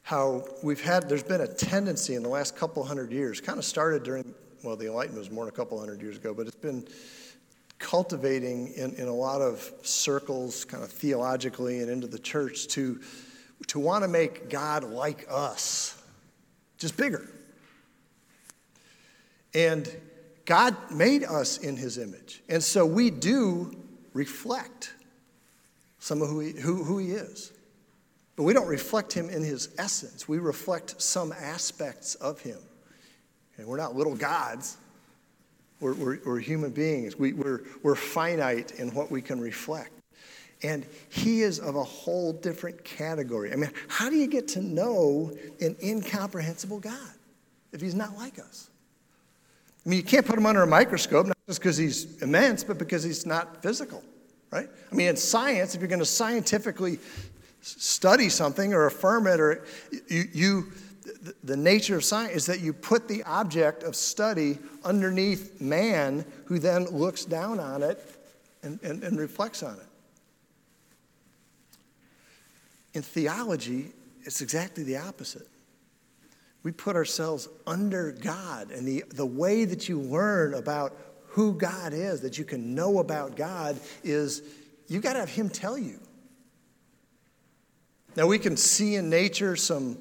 how 0.04 0.46
we've 0.64 0.82
had, 0.82 1.08
there's 1.10 1.24
been 1.24 1.42
a 1.42 1.48
tendency 1.48 2.16
in 2.16 2.24
the 2.24 2.30
last 2.30 2.56
couple 2.56 2.84
hundred 2.84 3.12
years, 3.12 3.42
kind 3.42 3.60
of 3.60 3.66
started 3.66 4.04
during, 4.04 4.34
well, 4.64 4.76
the 4.76 4.88
Enlightenment 4.88 5.20
was 5.20 5.32
more 5.32 5.46
than 5.46 5.54
a 5.54 5.56
couple 5.56 5.80
hundred 5.80 6.02
years 6.02 6.18
ago, 6.18 6.34
but 6.34 6.48
it's 6.48 6.56
been 6.56 6.88
cultivating 7.80 8.74
in, 8.74 8.94
in 8.96 9.08
a 9.08 9.14
lot 9.14 9.42
of 9.42 9.70
circles, 9.84 10.66
kind 10.66 10.84
of 10.84 10.90
theologically 10.90 11.82
and 11.82 11.90
into 11.90 12.08
the 12.08 12.20
church, 12.20 12.68
to, 12.68 13.00
to 13.68 13.80
want 13.80 14.04
to 14.04 14.08
make 14.08 14.50
God 14.50 14.84
like 14.84 15.26
us, 15.30 16.02
just 16.78 16.98
bigger. 16.98 17.28
And 19.58 19.90
God 20.46 20.78
made 20.92 21.24
us 21.24 21.58
in 21.58 21.76
his 21.76 21.98
image. 21.98 22.44
And 22.48 22.64
so 22.64 22.86
we 22.86 23.10
do 23.10 23.76
reflect 24.14 24.94
some 25.98 26.22
of 26.22 26.30
who 26.30 26.42
he, 26.42 26.52
who, 26.52 26.84
who 26.84 27.00
he 27.00 27.10
is. 27.10 27.52
But 28.36 28.44
we 28.44 28.54
don't 28.54 28.68
reflect 28.68 29.12
him 29.12 29.32
in 29.32 29.44
his 29.44 29.70
essence. 29.80 30.28
We 30.28 30.38
reflect 30.38 31.02
some 31.02 31.32
aspects 31.32 32.14
of 32.16 32.40
him. 32.40 32.60
And 33.58 33.66
we're 33.66 33.78
not 33.78 33.96
little 33.96 34.16
gods. 34.16 34.78
We're, 35.80 35.96
we're, 35.96 36.20
we're 36.24 36.40
human 36.40 36.70
beings. 36.70 37.18
We, 37.18 37.34
we're, 37.34 37.64
we're 37.82 37.96
finite 37.96 38.80
in 38.80 38.94
what 38.94 39.10
we 39.10 39.24
can 39.24 39.42
reflect. 39.42 39.90
And 40.62 40.86
he 41.10 41.42
is 41.42 41.58
of 41.58 41.76
a 41.76 41.84
whole 41.84 42.32
different 42.32 42.84
category. 42.84 43.52
I 43.52 43.56
mean, 43.56 43.72
how 43.88 44.12
do 44.12 44.18
you 44.18 44.28
get 44.28 44.48
to 44.50 44.62
know 44.62 45.36
an 45.62 45.76
incomprehensible 45.82 46.80
God 46.80 47.10
if 47.72 47.82
he's 47.82 47.96
not 47.96 48.16
like 48.16 48.38
us? 48.38 48.70
I 49.88 49.90
mean, 49.90 49.98
you 50.00 50.04
can't 50.04 50.26
put 50.26 50.38
him 50.38 50.46
under 50.46 50.64
a 50.64 50.68
microscope, 50.68 51.28
not 51.28 51.38
just 51.48 51.62
because 51.62 51.78
he's 51.78 52.22
immense, 52.22 52.62
but 52.62 52.78
because 52.78 53.04
he's 53.04 53.26
not 53.26 53.62
physical, 53.64 54.04
right? 54.52 54.68
I 54.92 54.96
mean, 54.96 55.08
in 55.08 55.16
science, 55.16 55.76
if 55.76 55.80
you're 55.80 55.88
going 55.88 56.00
to 56.00 56.06
scientifically 56.06 57.00
study 57.62 58.28
something 58.28 58.74
or 58.74 58.88
affirm 58.88 59.28
it, 59.28 59.40
or 59.40 59.64
you, 60.10 60.26
you 60.34 60.72
the 61.42 61.56
nature 61.56 61.96
of 61.96 62.04
science 62.04 62.34
is 62.34 62.46
that 62.48 62.60
you 62.60 62.74
put 62.74 63.08
the 63.08 63.24
object 63.24 63.84
of 63.84 63.96
study 63.96 64.58
underneath 64.84 65.62
man, 65.62 66.26
who 66.44 66.60
then 66.60 66.84
looks 66.88 67.24
down 67.24 67.58
on 67.58 67.82
it 67.82 67.98
and, 68.64 68.82
and, 68.84 69.02
and 69.04 69.18
reflects 69.18 69.64
on 69.64 69.76
it. 69.76 69.88
In 72.94 73.04
theology, 73.04 73.94
it's 74.24 74.42
exactly 74.42 74.84
the 74.84 74.98
opposite. 74.98 75.48
We 76.68 76.74
put 76.74 76.98
ourselves 76.98 77.48
under 77.66 78.12
God, 78.12 78.72
and 78.72 78.86
the, 78.86 79.06
the 79.08 79.26
way 79.26 79.64
that 79.64 79.88
you 79.88 80.02
learn 80.02 80.54
about 80.54 80.98
who 81.28 81.54
God 81.54 81.94
is, 81.94 82.20
that 82.20 82.38
you 82.38 82.44
can 82.44 82.76
know 82.76 83.00
about 83.00 83.38
God, 83.38 83.80
is 84.04 84.42
you 84.90 85.00
got 85.00 85.14
to 85.14 85.20
have 85.20 85.30
Him 85.30 85.48
tell 85.48 85.78
you. 85.78 86.02
Now, 88.18 88.28
we 88.28 88.38
can 88.38 88.58
see 88.58 88.96
in 88.96 89.10
nature 89.10 89.56
some 89.56 89.98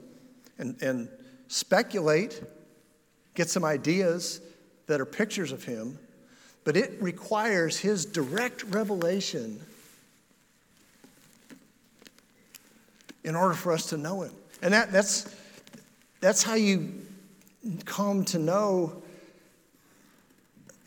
and, 0.59 0.83
and 0.83 1.09
speculate, 1.47 2.43
get 3.35 3.49
some 3.49 3.65
ideas 3.65 4.41
that 4.89 5.01
are 5.01 5.07
pictures 5.07 5.53
of 5.53 5.63
him, 5.63 6.01
but 6.65 6.77
it 6.77 7.01
requires 7.01 7.79
his 7.79 8.05
direct 8.05 8.65
revelation 8.65 9.61
in 13.23 13.37
order 13.37 13.55
for 13.55 13.71
us 13.71 13.91
to 13.91 13.97
know 13.97 14.23
him. 14.23 14.33
And 14.63 14.75
that, 14.75 14.91
that's, 14.91 15.33
that's 16.27 16.43
how 16.43 16.55
you 16.55 16.93
come 17.85 18.25
to 18.25 18.37
know 18.37 19.01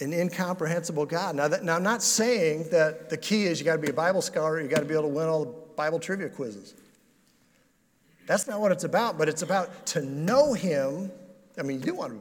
an 0.02 0.12
incomprehensible 0.12 1.06
God. 1.06 1.34
Now, 1.38 1.48
that, 1.48 1.64
now, 1.64 1.78
I'm 1.78 1.84
not 1.84 2.04
saying 2.04 2.68
that 2.72 3.10
the 3.10 3.16
key 3.16 3.46
is 3.46 3.58
you 3.58 3.64
got 3.64 3.78
to 3.78 3.82
be 3.82 3.90
a 3.90 3.94
Bible 3.94 4.22
scholar, 4.22 4.60
you 4.60 4.68
got 4.68 4.80
to 4.80 4.86
be 4.86 4.94
able 4.94 5.04
to 5.04 5.08
win 5.08 5.30
all 5.30 5.46
the 5.46 5.54
Bible 5.78 5.98
trivia 5.98 6.28
quizzes. 6.28 6.74
That's 8.28 8.48
not 8.48 8.60
what 8.60 8.74
it's 8.74 8.84
about, 8.84 9.18
but 9.18 9.30
it's 9.30 9.42
about 9.42 9.86
to 9.88 10.02
know 10.02 10.52
Him. 10.52 11.10
I 11.58 11.62
mean, 11.62 11.80
you 11.80 11.86
do 11.86 11.94
want 11.96 12.12
to 12.12 12.20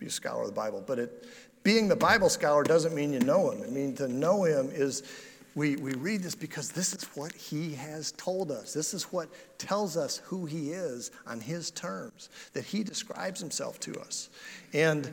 be 0.00 0.06
a 0.06 0.10
scholar 0.10 0.42
of 0.42 0.48
the 0.48 0.54
Bible, 0.54 0.82
but 0.84 0.98
it, 0.98 1.28
being 1.62 1.86
the 1.86 1.94
Bible 1.94 2.28
scholar 2.28 2.64
doesn't 2.64 2.96
mean 2.96 3.12
you 3.12 3.20
know 3.20 3.52
Him. 3.52 3.62
I 3.62 3.70
mean, 3.70 3.94
to 3.94 4.08
know 4.08 4.42
Him 4.42 4.70
is 4.72 5.04
we, 5.54 5.76
we 5.76 5.92
read 5.94 6.22
this 6.22 6.34
because 6.34 6.70
this 6.70 6.94
is 6.94 7.04
what 7.14 7.32
He 7.32 7.74
has 7.74 8.12
told 8.12 8.50
us. 8.50 8.72
This 8.72 8.92
is 8.92 9.04
what 9.04 9.28
tells 9.58 9.96
us 9.96 10.18
who 10.24 10.46
He 10.46 10.72
is 10.72 11.10
on 11.26 11.40
His 11.40 11.70
terms, 11.70 12.28
that 12.54 12.64
He 12.64 12.82
describes 12.82 13.40
Himself 13.40 13.78
to 13.80 13.94
us. 14.00 14.30
And 14.72 15.12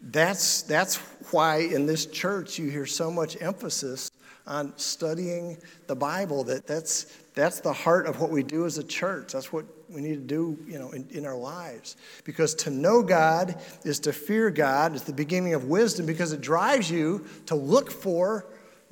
that's, 0.00 0.62
that's 0.62 0.96
why 1.30 1.58
in 1.58 1.86
this 1.86 2.06
church 2.06 2.58
you 2.58 2.70
hear 2.70 2.86
so 2.86 3.10
much 3.10 3.40
emphasis 3.40 4.10
on 4.46 4.72
studying 4.76 5.58
the 5.86 5.94
Bible, 5.94 6.44
that 6.44 6.66
that's, 6.66 7.04
that's 7.34 7.60
the 7.60 7.72
heart 7.72 8.06
of 8.06 8.20
what 8.20 8.30
we 8.30 8.42
do 8.42 8.66
as 8.66 8.78
a 8.78 8.84
church. 8.84 9.32
That's 9.32 9.52
what 9.52 9.64
we 9.88 10.00
need 10.00 10.14
to 10.14 10.16
do 10.16 10.58
you 10.66 10.78
know, 10.78 10.90
in, 10.92 11.06
in 11.10 11.26
our 11.26 11.36
lives. 11.36 11.96
Because 12.24 12.54
to 12.56 12.70
know 12.70 13.02
God 13.02 13.60
is 13.84 13.98
to 14.00 14.12
fear 14.12 14.50
God. 14.50 14.94
It's 14.94 15.04
the 15.04 15.12
beginning 15.12 15.54
of 15.54 15.64
wisdom 15.64 16.06
because 16.06 16.32
it 16.32 16.40
drives 16.40 16.90
you 16.90 17.26
to 17.46 17.54
look 17.54 17.90
for 17.90 18.46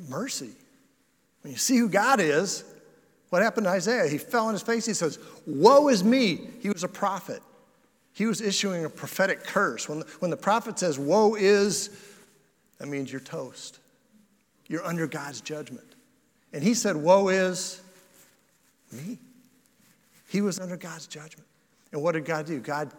mercy. 0.08 0.50
When 1.48 1.54
you 1.54 1.58
see 1.58 1.78
who 1.78 1.88
God 1.88 2.20
is, 2.20 2.62
what 3.30 3.40
happened 3.40 3.64
to 3.64 3.70
Isaiah? 3.70 4.06
He 4.06 4.18
fell 4.18 4.48
on 4.48 4.52
his 4.52 4.60
face. 4.60 4.84
He 4.84 4.92
says, 4.92 5.18
Woe 5.46 5.88
is 5.88 6.04
me. 6.04 6.46
He 6.60 6.68
was 6.68 6.84
a 6.84 6.88
prophet. 6.88 7.42
He 8.12 8.26
was 8.26 8.42
issuing 8.42 8.84
a 8.84 8.90
prophetic 8.90 9.44
curse. 9.44 9.88
When 9.88 10.00
the, 10.00 10.04
when 10.18 10.30
the 10.30 10.36
prophet 10.36 10.78
says, 10.78 10.98
Woe 10.98 11.36
is, 11.36 11.88
that 12.76 12.88
means 12.88 13.10
you're 13.10 13.22
toast. 13.22 13.78
You're 14.66 14.84
under 14.84 15.06
God's 15.06 15.40
judgment. 15.40 15.86
And 16.52 16.62
he 16.62 16.74
said, 16.74 16.96
Woe 16.96 17.28
is 17.28 17.80
me. 18.92 19.16
He 20.28 20.42
was 20.42 20.60
under 20.60 20.76
God's 20.76 21.06
judgment. 21.06 21.48
And 21.92 22.02
what 22.02 22.12
did 22.12 22.26
God 22.26 22.44
do? 22.44 22.60
God, 22.60 22.90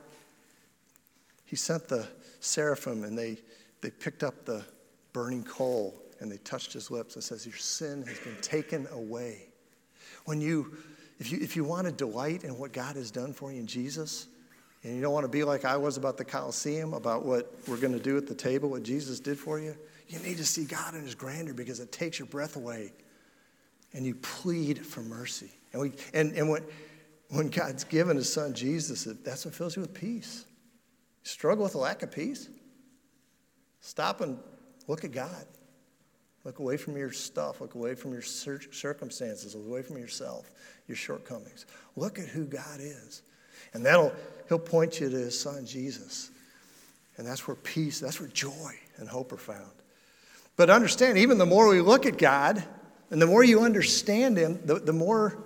He 1.45 1.55
sent 1.55 1.87
the 1.87 2.07
seraphim 2.39 3.03
and 3.03 3.15
they, 3.15 3.37
they 3.81 3.91
picked 3.91 4.23
up 4.23 4.45
the 4.45 4.65
burning 5.13 5.43
coal 5.43 5.93
and 6.19 6.31
they 6.31 6.37
touched 6.37 6.73
his 6.73 6.91
lips 6.91 7.15
and 7.15 7.23
says, 7.23 7.45
Your 7.45 7.57
sin 7.57 8.03
has 8.03 8.19
been 8.19 8.37
taken 8.41 8.87
away. 8.91 9.47
When 10.25 10.41
you, 10.41 10.77
if 11.19 11.31
you, 11.31 11.39
if 11.41 11.55
you 11.55 11.63
want 11.63 11.87
to 11.87 11.91
delight 11.91 12.43
in 12.43 12.57
what 12.57 12.73
God 12.73 12.95
has 12.95 13.11
done 13.11 13.33
for 13.33 13.51
you 13.51 13.59
in 13.59 13.67
Jesus, 13.67 14.27
and 14.83 14.95
you 14.95 15.01
don't 15.01 15.13
want 15.13 15.25
to 15.25 15.31
be 15.31 15.43
like 15.43 15.65
I 15.65 15.75
was 15.77 15.97
about 15.97 16.17
the 16.17 16.25
Colosseum, 16.25 16.93
about 16.93 17.25
what 17.25 17.53
we're 17.67 17.77
going 17.77 17.93
to 17.93 17.99
do 17.99 18.17
at 18.17 18.27
the 18.27 18.35
table, 18.35 18.69
what 18.69 18.83
Jesus 18.83 19.19
did 19.19 19.37
for 19.37 19.59
you, 19.59 19.75
you 20.07 20.19
need 20.19 20.37
to 20.37 20.45
see 20.45 20.65
God 20.65 20.95
in 20.95 21.03
his 21.03 21.15
grandeur 21.15 21.53
because 21.53 21.79
it 21.79 21.91
takes 21.91 22.17
your 22.19 22.27
breath 22.27 22.55
away. 22.55 22.93
And 23.93 24.05
you 24.05 24.15
plead 24.15 24.85
for 24.85 25.01
mercy. 25.01 25.51
And, 25.73 25.81
we, 25.81 25.91
and, 26.13 26.33
and 26.33 26.49
when, 26.49 26.63
when 27.29 27.49
God's 27.49 27.83
given 27.83 28.17
his 28.17 28.31
son 28.31 28.53
Jesus, 28.53 29.03
that's 29.23 29.45
what 29.45 29.53
fills 29.53 29.75
you 29.75 29.81
with 29.81 29.93
peace. 29.93 30.45
You 31.23 31.29
struggle 31.29 31.63
with 31.63 31.75
a 31.75 31.79
lack 31.79 32.01
of 32.01 32.11
peace? 32.11 32.49
Stop 33.81 34.21
and 34.21 34.39
look 34.87 35.03
at 35.03 35.11
God. 35.11 35.45
Look 36.45 36.59
away 36.59 36.77
from 36.77 36.95
your 36.97 37.11
stuff. 37.11 37.61
Look 37.61 37.75
away 37.75 37.95
from 37.95 38.13
your 38.13 38.21
circumstances. 38.21 39.55
Look 39.55 39.67
away 39.67 39.81
from 39.81 39.97
yourself, 39.97 40.51
your 40.87 40.95
shortcomings. 40.95 41.65
Look 41.95 42.17
at 42.17 42.27
who 42.27 42.45
God 42.45 42.79
is. 42.79 43.21
And 43.73 43.85
that'll, 43.85 44.13
he'll 44.47 44.59
point 44.59 44.99
you 44.99 45.09
to 45.09 45.15
his 45.15 45.39
son, 45.39 45.65
Jesus. 45.65 46.31
And 47.17 47.27
that's 47.27 47.47
where 47.47 47.55
peace, 47.55 47.99
that's 47.99 48.19
where 48.19 48.29
joy 48.29 48.73
and 48.97 49.07
hope 49.07 49.31
are 49.33 49.37
found. 49.37 49.71
But 50.55 50.69
understand, 50.69 51.17
even 51.17 51.37
the 51.37 51.45
more 51.45 51.67
we 51.67 51.81
look 51.81 52.05
at 52.05 52.17
God 52.17 52.63
and 53.11 53.21
the 53.21 53.27
more 53.27 53.43
you 53.43 53.61
understand 53.61 54.37
him, 54.37 54.59
the, 54.65 54.75
the 54.75 54.93
more 54.93 55.37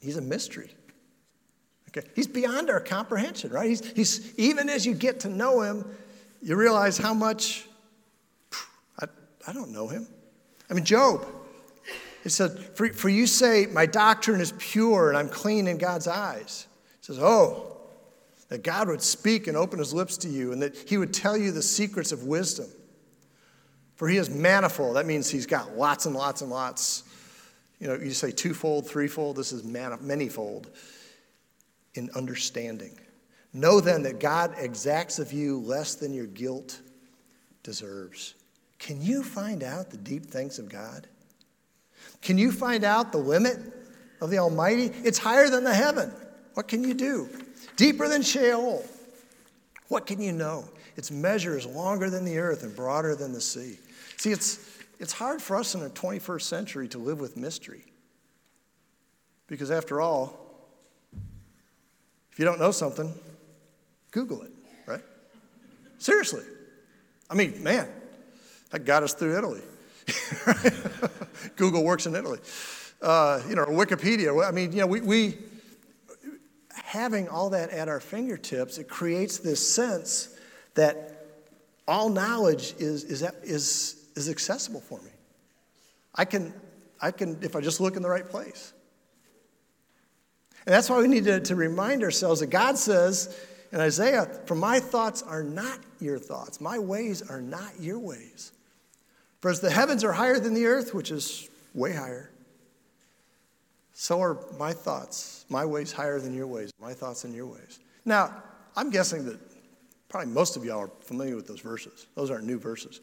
he's 0.00 0.16
a 0.16 0.22
mystery. 0.22 0.70
Okay? 1.88 2.06
He's 2.14 2.26
beyond 2.26 2.70
our 2.70 2.80
comprehension, 2.80 3.50
right? 3.50 3.68
He's, 3.68 3.84
he's, 3.92 4.38
even 4.38 4.68
as 4.68 4.84
you 4.86 4.94
get 4.94 5.20
to 5.20 5.28
know 5.28 5.62
him, 5.62 5.84
you 6.42 6.56
realize 6.56 6.98
how 6.98 7.14
much 7.14 7.67
I 9.48 9.54
don't 9.54 9.72
know 9.72 9.88
him. 9.88 10.06
I 10.68 10.74
mean, 10.74 10.84
Job, 10.84 11.24
he 12.22 12.28
said, 12.28 12.58
for, 12.76 12.92
for 12.92 13.08
you 13.08 13.26
say, 13.26 13.64
My 13.64 13.86
doctrine 13.86 14.42
is 14.42 14.52
pure 14.58 15.08
and 15.08 15.16
I'm 15.16 15.30
clean 15.30 15.66
in 15.66 15.78
God's 15.78 16.06
eyes. 16.06 16.66
He 17.00 17.06
says, 17.06 17.18
Oh, 17.18 17.78
that 18.50 18.62
God 18.62 18.88
would 18.88 19.00
speak 19.00 19.46
and 19.46 19.56
open 19.56 19.78
his 19.78 19.94
lips 19.94 20.18
to 20.18 20.28
you 20.28 20.52
and 20.52 20.60
that 20.60 20.76
he 20.76 20.98
would 20.98 21.14
tell 21.14 21.34
you 21.34 21.50
the 21.50 21.62
secrets 21.62 22.12
of 22.12 22.24
wisdom. 22.24 22.66
For 23.96 24.06
he 24.06 24.18
is 24.18 24.28
manifold. 24.28 24.96
That 24.96 25.06
means 25.06 25.30
he's 25.30 25.46
got 25.46 25.78
lots 25.78 26.04
and 26.04 26.14
lots 26.14 26.42
and 26.42 26.50
lots. 26.50 27.04
You 27.80 27.86
know, 27.86 27.94
you 27.94 28.10
say 28.10 28.30
twofold, 28.30 28.86
threefold. 28.86 29.36
This 29.36 29.52
is 29.52 29.62
manyfold 29.62 30.66
in 31.94 32.10
understanding. 32.14 32.98
Know 33.54 33.80
then 33.80 34.02
that 34.02 34.20
God 34.20 34.54
exacts 34.58 35.18
of 35.18 35.32
you 35.32 35.60
less 35.60 35.94
than 35.94 36.12
your 36.12 36.26
guilt 36.26 36.82
deserves. 37.62 38.34
Can 38.78 39.02
you 39.02 39.22
find 39.22 39.62
out 39.62 39.90
the 39.90 39.96
deep 39.96 40.26
things 40.26 40.58
of 40.58 40.68
God? 40.68 41.06
Can 42.22 42.38
you 42.38 42.52
find 42.52 42.84
out 42.84 43.12
the 43.12 43.18
limit 43.18 43.58
of 44.20 44.30
the 44.30 44.38
Almighty? 44.38 44.92
It's 45.04 45.18
higher 45.18 45.48
than 45.48 45.64
the 45.64 45.74
heaven. 45.74 46.12
What 46.54 46.68
can 46.68 46.84
you 46.84 46.94
do? 46.94 47.28
Deeper 47.76 48.08
than 48.08 48.22
Sheol. 48.22 48.84
What 49.88 50.06
can 50.06 50.20
you 50.20 50.32
know? 50.32 50.64
Its 50.96 51.10
measure 51.10 51.56
is 51.56 51.66
longer 51.66 52.10
than 52.10 52.24
the 52.24 52.38
earth 52.38 52.62
and 52.62 52.74
broader 52.74 53.14
than 53.14 53.32
the 53.32 53.40
sea. 53.40 53.78
See, 54.16 54.32
it's, 54.32 54.68
it's 54.98 55.12
hard 55.12 55.40
for 55.40 55.56
us 55.56 55.74
in 55.74 55.80
the 55.80 55.90
21st 55.90 56.42
century 56.42 56.88
to 56.88 56.98
live 56.98 57.20
with 57.20 57.36
mystery. 57.36 57.84
Because 59.46 59.70
after 59.70 60.00
all, 60.00 60.38
if 62.32 62.38
you 62.38 62.44
don't 62.44 62.58
know 62.58 62.70
something, 62.70 63.12
Google 64.10 64.42
it, 64.42 64.52
right? 64.86 65.02
Seriously. 65.98 66.42
I 67.30 67.34
mean, 67.34 67.62
man, 67.62 67.88
that 68.70 68.84
got 68.84 69.02
us 69.02 69.14
through 69.14 69.36
Italy. 69.36 69.62
Google 71.56 71.84
works 71.84 72.06
in 72.06 72.14
Italy. 72.14 72.38
Uh, 73.00 73.40
you 73.48 73.54
know, 73.54 73.66
Wikipedia. 73.66 74.46
I 74.46 74.50
mean, 74.50 74.72
you 74.72 74.78
know, 74.78 74.86
we, 74.86 75.00
we, 75.00 75.38
having 76.72 77.28
all 77.28 77.50
that 77.50 77.70
at 77.70 77.88
our 77.88 78.00
fingertips, 78.00 78.78
it 78.78 78.88
creates 78.88 79.38
this 79.38 79.66
sense 79.74 80.36
that 80.74 81.26
all 81.86 82.08
knowledge 82.08 82.74
is, 82.78 83.04
is, 83.04 83.22
is, 83.42 84.08
is 84.16 84.28
accessible 84.28 84.80
for 84.80 85.00
me. 85.02 85.10
I 86.14 86.24
can, 86.24 86.52
I 87.00 87.10
can, 87.10 87.38
if 87.42 87.56
I 87.56 87.60
just 87.60 87.80
look 87.80 87.96
in 87.96 88.02
the 88.02 88.08
right 88.08 88.28
place. 88.28 88.72
And 90.66 90.74
that's 90.74 90.90
why 90.90 91.00
we 91.00 91.08
need 91.08 91.24
to, 91.24 91.40
to 91.40 91.54
remind 91.54 92.02
ourselves 92.02 92.40
that 92.40 92.48
God 92.48 92.76
says 92.76 93.34
in 93.72 93.80
Isaiah, 93.80 94.26
For 94.46 94.54
my 94.54 94.80
thoughts 94.80 95.22
are 95.22 95.42
not 95.42 95.78
your 96.00 96.18
thoughts, 96.18 96.60
my 96.60 96.78
ways 96.78 97.22
are 97.22 97.40
not 97.40 97.80
your 97.80 97.98
ways. 97.98 98.52
For 99.40 99.50
as 99.50 99.60
the 99.60 99.70
heavens 99.70 100.02
are 100.04 100.12
higher 100.12 100.40
than 100.40 100.54
the 100.54 100.66
earth, 100.66 100.94
which 100.94 101.10
is 101.10 101.48
way 101.74 101.92
higher, 101.92 102.30
so 103.92 104.20
are 104.22 104.38
my 104.58 104.72
thoughts, 104.72 105.44
my 105.48 105.64
ways 105.64 105.92
higher 105.92 106.20
than 106.20 106.34
your 106.34 106.46
ways, 106.46 106.72
my 106.80 106.94
thoughts 106.94 107.22
than 107.22 107.34
your 107.34 107.46
ways. 107.46 107.80
Now, 108.04 108.42
I'm 108.76 108.90
guessing 108.90 109.24
that 109.26 109.38
probably 110.08 110.32
most 110.32 110.56
of 110.56 110.64
y'all 110.64 110.78
are 110.78 110.90
familiar 111.00 111.36
with 111.36 111.46
those 111.46 111.60
verses. 111.60 112.06
Those 112.14 112.30
aren't 112.30 112.44
new 112.44 112.58
verses. 112.58 113.00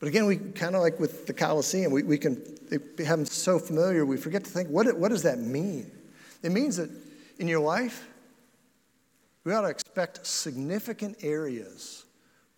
But 0.00 0.08
again, 0.08 0.26
we 0.26 0.36
kind 0.36 0.74
of 0.74 0.82
like 0.82 0.98
with 1.00 1.26
the 1.26 1.32
Colosseum, 1.32 1.92
we, 1.92 2.02
we 2.02 2.18
can 2.18 2.42
them 2.70 3.24
so 3.24 3.58
familiar, 3.58 4.06
we 4.06 4.16
forget 4.16 4.44
to 4.44 4.50
think, 4.50 4.68
what, 4.68 4.96
what 4.96 5.08
does 5.08 5.22
that 5.24 5.38
mean? 5.38 5.90
It 6.42 6.52
means 6.52 6.76
that 6.76 6.90
in 7.38 7.48
your 7.48 7.60
life, 7.60 8.06
we 9.44 9.52
ought 9.52 9.62
to 9.62 9.68
expect 9.68 10.26
significant 10.26 11.18
areas 11.22 12.04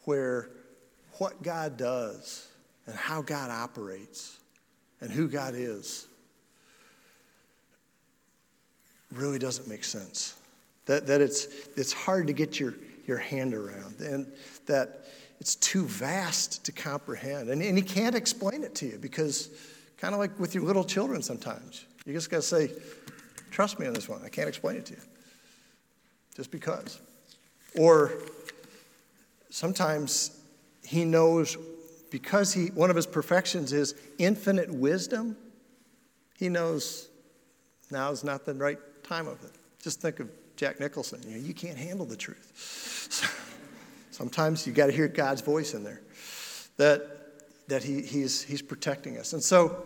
where 0.05 0.51
what 1.19 1.43
God 1.43 1.77
does 1.77 2.50
and 2.87 2.97
how 2.97 3.23
God 3.23 3.51
operates 3.51 4.39
and 5.01 5.11
who 5.11 5.29
God 5.29 5.55
is 5.57 6.07
really 9.13 9.39
doesn't 9.39 9.69
make 9.69 9.85
sense. 9.85 10.37
That, 10.87 11.07
that 11.07 11.21
it's, 11.21 11.47
it's 11.77 11.93
hard 11.93 12.27
to 12.29 12.33
get 12.33 12.59
your, 12.59 12.75
your 13.07 13.19
hand 13.19 13.55
around, 13.55 14.01
and 14.01 14.27
that 14.67 15.05
it's 15.41 15.55
too 15.57 15.85
vast 15.85 16.65
to 16.65 16.73
comprehend. 16.73 17.49
And, 17.51 17.63
and 17.63 17.77
he 17.77 17.83
can't 17.83 18.15
explain 18.15 18.63
it 18.63 18.75
to 18.77 18.87
you 18.87 18.99
because, 18.99 19.51
kind 19.99 20.15
of 20.15 20.21
like 20.21 20.39
with 20.39 20.55
your 20.55 20.65
little 20.65 20.85
children 20.85 21.23
sometimes, 21.23 21.87
you 22.07 22.13
just 22.13 22.31
got 22.31 22.39
to 22.39 22.43
say, 22.43 22.71
Trust 23.51 23.81
me 23.81 23.87
on 23.87 23.93
this 23.93 24.09
one. 24.09 24.23
I 24.25 24.29
can't 24.29 24.49
explain 24.49 24.77
it 24.77 24.87
to 24.87 24.93
you. 24.95 25.01
Just 26.37 26.51
because. 26.51 27.01
Or 27.77 28.13
sometimes 29.51 30.41
he 30.85 31.05
knows 31.05 31.57
because 32.11 32.53
he, 32.53 32.67
one 32.67 32.91
of 32.91 32.97
his 32.97 33.07
perfections 33.07 33.73
is 33.73 33.95
infinite 34.19 34.73
wisdom, 34.73 35.37
he 36.37 36.49
knows 36.49 37.09
now 37.91 38.11
is 38.11 38.25
not 38.25 38.45
the 38.45 38.55
right 38.55 38.79
time 39.03 39.27
of 39.27 39.43
it. 39.45 39.53
Just 39.83 40.01
think 40.01 40.21
of 40.21 40.31
Jack 40.57 40.81
Nicholson. 40.81 41.21
You, 41.27 41.37
know, 41.37 41.43
you 41.47 41.55
can't 41.55 41.79
handle 41.79 42.07
the 42.07 42.17
truth. 42.17 42.53
Sometimes 44.11 44.67
you 44.67 44.73
got 44.73 44.87
to 44.87 44.93
hear 44.93 45.09
God's 45.09 45.41
voice 45.41 45.75
in 45.75 45.83
there. 45.83 46.01
that, 46.77 47.69
that 47.69 47.83
he, 47.83 48.03
he's, 48.03 48.43
he's 48.43 48.63
protecting 48.63 49.19
us. 49.19 49.33
And 49.33 49.43
so, 49.43 49.85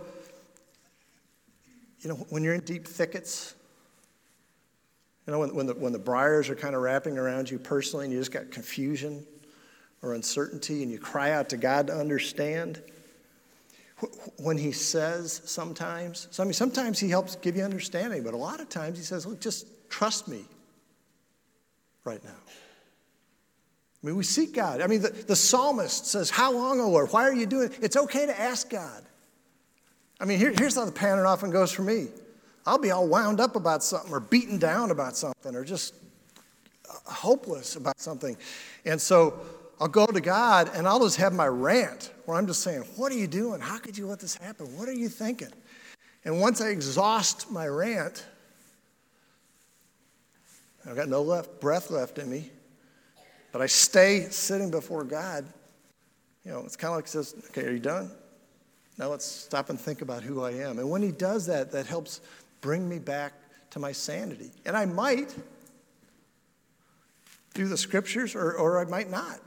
you 2.01 2.09
know, 2.09 2.17
when 2.31 2.43
you're 2.43 2.55
in 2.55 2.61
deep 2.61 2.87
thickets, 2.87 3.55
you 5.27 5.33
know, 5.33 5.39
when, 5.39 5.55
when, 5.55 5.67
the, 5.67 5.75
when 5.75 5.93
the 5.93 5.99
briars 5.99 6.51
are 6.51 6.55
kind 6.55 6.75
of 6.75 6.83
wrapping 6.83 7.17
around 7.17 7.51
you 7.51 7.59
personally 7.59 8.05
and 8.05 8.13
you 8.13 8.19
just 8.19 8.33
got 8.33 8.51
confusion 8.51 9.27
or 10.05 10.15
uncertainty 10.15 10.83
and 10.83 10.93
you 10.93 10.99
cry 10.99 11.33
out 11.33 11.49
to 11.49 11.57
God 11.57 11.87
to 11.89 11.95
understand, 11.95 12.83
when 14.37 14.59
he 14.59 14.73
says 14.73 15.41
sometimes, 15.45 16.29
so 16.31 16.43
I 16.43 16.47
mean, 16.47 16.53
sometimes 16.53 16.99
he 16.99 17.09
helps 17.09 17.37
give 17.37 17.57
you 17.57 17.63
understanding, 17.63 18.23
but 18.23 18.35
a 18.35 18.37
lot 18.37 18.61
of 18.61 18.69
times 18.69 18.99
he 18.99 19.05
says, 19.05 19.25
look, 19.25 19.41
just 19.41 19.67
trust 19.89 20.29
me 20.29 20.45
right 22.05 22.23
now. 22.23 22.31
I 24.03 24.07
mean, 24.07 24.17
we 24.17 24.25
seek 24.25 24.53
God. 24.55 24.83
I 24.83 24.87
mean, 24.87 25.01
the, 25.01 25.09
the 25.09 25.37
psalmist 25.37 26.07
says, 26.07 26.29
How 26.29 26.53
long, 26.53 26.79
O 26.79 26.91
Lord? 26.91 27.09
Why 27.11 27.23
are 27.23 27.33
you 27.33 27.47
doing 27.47 27.71
it? 27.71 27.79
It's 27.81 27.97
okay 27.97 28.27
to 28.27 28.39
ask 28.39 28.69
God. 28.69 29.03
I 30.21 30.27
mean, 30.27 30.39
here, 30.39 30.53
here's 30.55 30.75
how 30.75 30.85
the 30.85 30.93
pattern 30.93 31.25
often 31.25 31.51
goes 31.51 31.73
for 31.73 31.83
me 31.83 32.09
I'll 32.67 32.79
be 32.79 32.91
all 32.91 33.09
wound 33.09 33.41
up 33.41 33.57
about 33.57 33.83
something 33.83 34.13
or 34.13 34.21
beaten 34.21 34.59
down 34.59 34.91
about 34.91 35.17
something 35.17 35.55
or 35.55 35.65
just 35.65 35.95
uh, 36.91 37.11
hopeless 37.11 37.77
about 37.77 37.99
something. 37.99 38.37
And 38.85 39.01
so 39.01 39.41
I'll 39.81 39.89
go 39.89 40.07
to 40.07 40.21
God 40.21 40.71
and 40.75 40.87
I'll 40.87 41.01
just 41.01 41.17
have 41.17 41.33
my 41.33 41.47
rant 41.47 42.13
where 42.27 42.37
I'm 42.37 42.47
just 42.47 42.63
saying, 42.63 42.83
What 42.97 43.11
are 43.13 43.17
you 43.17 43.27
doing? 43.27 43.61
How 43.61 43.79
could 43.79 43.99
you 43.99 44.07
let 44.07 44.21
this 44.21 44.37
happen? 44.37 44.67
What 44.77 44.89
are 44.89 44.95
you 44.95 45.09
thinking? 45.09 45.53
And 46.25 46.41
once 46.41 46.61
I 46.61 46.69
exhaust 46.69 47.51
my 47.51 47.67
rant, 47.67 48.25
I've 50.89 50.97
got 50.97 51.09
no 51.09 51.23
left, 51.23 51.61
breath 51.61 51.91
left 51.91 52.19
in 52.19 52.31
me, 52.31 52.51
but 53.53 53.63
I 53.63 53.67
stay 53.67 54.29
sitting 54.31 54.71
before 54.71 55.05
God. 55.05 55.45
You 56.45 56.53
know, 56.53 56.61
it's 56.61 56.77
kind 56.77 56.93
of 56.93 56.97
like 56.97 57.09
says, 57.09 57.35
Okay, 57.49 57.67
are 57.67 57.73
you 57.73 57.81
done? 57.81 58.11
Now 58.97 59.09
let's 59.09 59.27
stop 59.27 59.71
and 59.71 59.81
think 59.81 60.03
about 60.03 60.23
who 60.23 60.43
I 60.45 60.53
am. 60.53 60.79
And 60.79 60.89
when 60.89 61.03
He 61.03 61.11
does 61.11 61.47
that, 61.47 61.73
that 61.73 61.87
helps 61.87 62.21
bring 62.61 62.89
me 62.89 62.99
back 62.99 63.33
to 63.71 63.81
my 63.81 63.91
sanity. 63.91 64.53
And 64.65 64.77
I 64.77 64.85
might 64.87 65.35
do 67.55 67.67
the 67.67 67.77
scriptures, 67.77 68.35
or, 68.35 68.53
or 68.55 68.79
I 68.79 68.85
might 68.85 69.11
not 69.11 69.41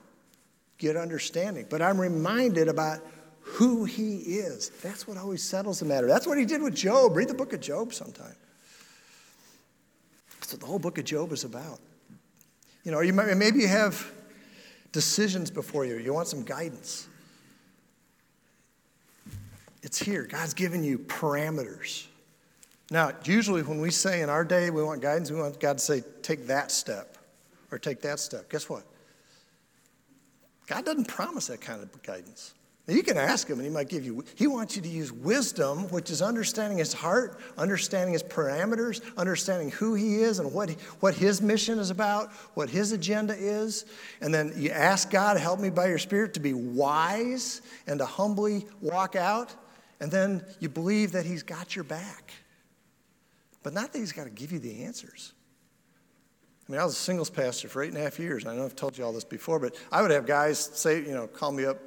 get 0.78 0.96
understanding. 0.96 1.66
But 1.70 1.82
I'm 1.82 2.00
reminded 2.00 2.68
about 2.68 3.00
who 3.42 3.86
he 3.86 4.18
is. 4.18 4.70
That's 4.82 5.08
what 5.08 5.18
always 5.18 5.42
settles 5.42 5.80
the 5.80 5.86
matter. 5.86 6.08
That's 6.08 6.28
what 6.28 6.38
he 6.38 6.46
did 6.46 6.62
with 6.62 6.76
Job. 6.76 7.16
Read 7.16 7.30
the 7.30 7.34
book 7.34 7.54
of 7.54 7.62
Job 7.62 7.94
sometime. 7.94 8.36
That's 10.40 10.54
what 10.54 10.60
the 10.60 10.68
whole 10.68 10.80
book 10.80 10.98
of 10.98 11.06
Job 11.06 11.32
is 11.32 11.44
about. 11.44 11.80
You 12.84 12.92
know, 12.92 13.00
you 13.00 13.13
might, 13.13 13.36
maybe 13.36 13.60
you 13.60 13.68
have 13.68 14.12
decisions 14.92 15.50
before 15.50 15.86
you. 15.86 15.98
You 15.98 16.13
want 16.13 16.28
some 16.28 16.44
guidance. 16.44 17.08
It's 19.82 20.00
here. 20.00 20.24
God's 20.24 20.54
given 20.54 20.84
you 20.84 21.00
parameters. 21.00 22.06
Now, 22.90 23.12
usually 23.24 23.63
when 23.63 23.82
we 23.82 23.92
say 23.92 24.22
in 24.22 24.30
our 24.30 24.46
day 24.46 24.70
we 24.70 24.84
want 24.84 25.02
guidance, 25.02 25.32
we 25.32 25.40
want 25.40 25.60
God 25.60 25.78
to 25.78 25.84
say, 25.84 26.04
take 26.22 26.48
that 26.48 26.72
step 26.72 27.18
or 27.72 27.80
take 27.80 28.02
that 28.02 28.20
step. 28.20 28.50
Guess 28.50 28.70
what? 28.70 28.84
God 30.67 30.86
doesn't 30.86 31.08
promise 31.08 31.47
that 31.47 31.62
kind 31.62 31.82
of 31.82 32.03
guidance. 32.03 32.53
Now, 32.88 32.93
you 32.93 33.03
can 33.03 33.17
ask 33.17 33.49
him 33.49 33.58
and 33.58 33.67
he 33.67 33.73
might 33.73 33.89
give 33.89 34.06
you, 34.06 34.23
he 34.36 34.47
wants 34.47 34.77
you 34.77 34.82
to 34.82 34.88
use 34.88 35.12
wisdom, 35.12 35.89
which 35.89 36.10
is 36.10 36.21
understanding 36.21 36.77
his 36.77 36.93
heart, 36.93 37.41
understanding 37.58 38.13
his 38.13 38.23
parameters, 38.23 39.01
understanding 39.17 39.71
who 39.71 39.93
he 39.93 40.21
is 40.21 40.39
and 40.39 40.53
what, 40.53 40.69
what 41.01 41.13
his 41.13 41.41
mission 41.41 41.80
is 41.80 41.89
about, 41.89 42.32
what 42.53 42.69
his 42.69 42.93
agenda 42.93 43.36
is. 43.36 43.86
And 44.21 44.34
then 44.34 44.53
you 44.56 44.69
ask 44.69 45.10
God, 45.10 45.38
help 45.38 45.60
me 45.60 45.69
by 45.69 45.88
your 45.88 45.97
spirit 45.97 46.34
to 46.36 46.39
be 46.39 46.53
wise 46.53 47.62
and 47.88 47.99
to 47.99 48.06
humbly 48.06 48.65
walk 48.80 49.17
out. 49.17 49.53
And 49.99 50.10
then 50.10 50.45
you 50.62 50.69
believe 50.69 51.12
that 51.12 51.25
he's 51.25 51.43
got 51.43 51.75
your 51.75 51.84
back. 51.84 52.32
But 53.63 53.73
not 53.73 53.91
that 53.91 53.99
he's 53.99 54.13
got 54.13 54.25
to 54.25 54.30
give 54.30 54.53
you 54.53 54.60
the 54.60 54.84
answers. 54.84 55.34
I 56.67 56.71
mean, 56.71 56.82
I 56.82 56.84
was 56.84 56.93
a 56.93 56.97
singles 56.97 57.30
pastor 57.30 57.69
for 57.69 57.82
eight 57.82 57.89
and 57.89 57.97
a 57.97 58.01
half 58.01 58.19
years. 58.19 58.43
And 58.43 58.51
I 58.51 58.56
know 58.56 58.65
I've 58.65 58.75
told 58.75 58.97
you 58.97 59.06
all 59.06 59.13
this 59.13 59.23
before, 59.23 59.58
but 59.58 59.75
I 59.91 60.01
would 60.01 60.12
have 60.12 60.25
guys 60.25 60.60
say, 60.60 60.99
you 60.99 61.13
know, 61.13 61.27
call 61.27 61.51
me 61.51 61.65
up 61.65 61.77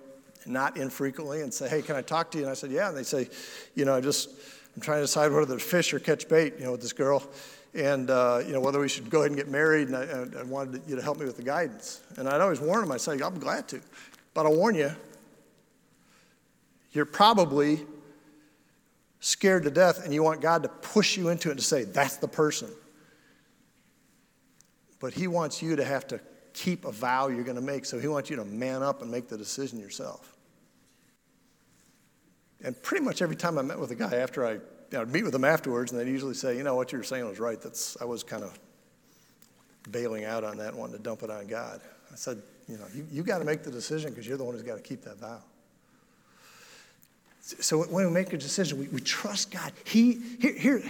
not 0.46 0.78
infrequently 0.78 1.42
and 1.42 1.52
say, 1.52 1.68
hey, 1.68 1.82
can 1.82 1.96
I 1.96 2.02
talk 2.02 2.30
to 2.30 2.38
you? 2.38 2.44
And 2.44 2.50
I 2.50 2.54
said, 2.54 2.70
yeah. 2.70 2.88
And 2.88 2.96
they 2.96 3.02
say, 3.02 3.28
you 3.74 3.84
know, 3.84 3.94
I'm 3.94 4.02
just, 4.02 4.30
I'm 4.74 4.80
trying 4.80 4.98
to 4.98 5.02
decide 5.02 5.32
whether 5.32 5.54
to 5.54 5.60
fish 5.60 5.92
or 5.92 5.98
catch 5.98 6.28
bait, 6.28 6.54
you 6.58 6.64
know, 6.64 6.72
with 6.72 6.80
this 6.80 6.94
girl. 6.94 7.22
And, 7.74 8.10
uh, 8.10 8.42
you 8.44 8.52
know, 8.52 8.60
whether 8.60 8.80
we 8.80 8.88
should 8.88 9.10
go 9.10 9.18
ahead 9.18 9.30
and 9.30 9.36
get 9.36 9.48
married. 9.48 9.88
And 9.88 9.96
I, 9.96 10.40
I 10.40 10.42
wanted 10.44 10.82
you 10.86 10.96
to 10.96 11.02
help 11.02 11.18
me 11.18 11.26
with 11.26 11.36
the 11.36 11.42
guidance. 11.42 12.00
And 12.16 12.26
I'd 12.26 12.40
always 12.40 12.60
warn 12.60 12.80
them, 12.80 12.90
I'd 12.90 13.02
say, 13.02 13.20
I'm 13.20 13.38
glad 13.38 13.68
to. 13.68 13.80
But 14.32 14.46
I'll 14.46 14.56
warn 14.56 14.74
you, 14.76 14.90
you're 16.92 17.04
probably 17.04 17.84
scared 19.20 19.64
to 19.64 19.70
death 19.70 20.04
and 20.04 20.14
you 20.14 20.22
want 20.22 20.40
God 20.40 20.62
to 20.62 20.68
push 20.68 21.16
you 21.16 21.28
into 21.28 21.50
it 21.50 21.56
to 21.56 21.62
say, 21.62 21.84
that's 21.84 22.16
the 22.16 22.28
person. 22.28 22.70
But 25.00 25.12
He 25.12 25.26
wants 25.26 25.60
you 25.60 25.74
to 25.76 25.84
have 25.84 26.06
to 26.08 26.20
keep 26.52 26.84
a 26.84 26.92
vow 26.92 27.28
you're 27.28 27.44
going 27.44 27.56
to 27.56 27.62
make, 27.62 27.84
so 27.84 27.98
He 27.98 28.08
wants 28.08 28.30
you 28.30 28.36
to 28.36 28.44
man 28.44 28.82
up 28.82 29.02
and 29.02 29.10
make 29.10 29.28
the 29.28 29.36
decision 29.36 29.80
yourself. 29.80 30.36
And 32.62 32.80
pretty 32.82 33.04
much 33.04 33.22
every 33.22 33.36
time 33.36 33.58
I 33.58 33.62
met 33.62 33.78
with 33.78 33.90
a 33.90 33.94
guy 33.94 34.16
after 34.16 34.46
I 34.46 34.60
I'd 34.96 35.12
meet 35.12 35.22
with 35.22 35.32
them 35.32 35.44
afterwards, 35.44 35.92
and 35.92 36.00
they'd 36.00 36.10
usually 36.10 36.34
say, 36.34 36.56
you 36.56 36.62
know, 36.62 36.74
what 36.74 36.92
you 36.92 36.98
were 36.98 37.04
saying 37.04 37.26
was 37.26 37.38
right. 37.38 37.60
That's, 37.60 37.96
I 38.00 38.04
was 38.04 38.22
kind 38.22 38.42
of 38.42 38.58
bailing 39.90 40.24
out 40.24 40.44
on 40.44 40.58
that, 40.58 40.74
wanting 40.74 40.96
to 40.96 41.02
dump 41.02 41.22
it 41.22 41.30
on 41.30 41.46
God. 41.46 41.80
I 42.12 42.16
said, 42.16 42.42
you 42.68 42.76
know, 42.76 42.86
you, 42.94 43.06
you 43.10 43.22
got 43.22 43.38
to 43.38 43.44
make 43.44 43.62
the 43.62 43.70
decision 43.70 44.10
because 44.10 44.26
you're 44.26 44.36
the 44.36 44.44
one 44.44 44.54
who's 44.54 44.62
got 44.62 44.76
to 44.76 44.82
keep 44.82 45.02
that 45.02 45.18
vow. 45.18 45.40
So 47.40 47.84
when 47.84 48.06
we 48.06 48.12
make 48.12 48.32
a 48.32 48.36
decision, 48.36 48.78
we, 48.78 48.88
we 48.88 49.00
trust 49.00 49.50
God. 49.50 49.72
He, 49.84 50.20
here, 50.40 50.54
here, 50.54 50.82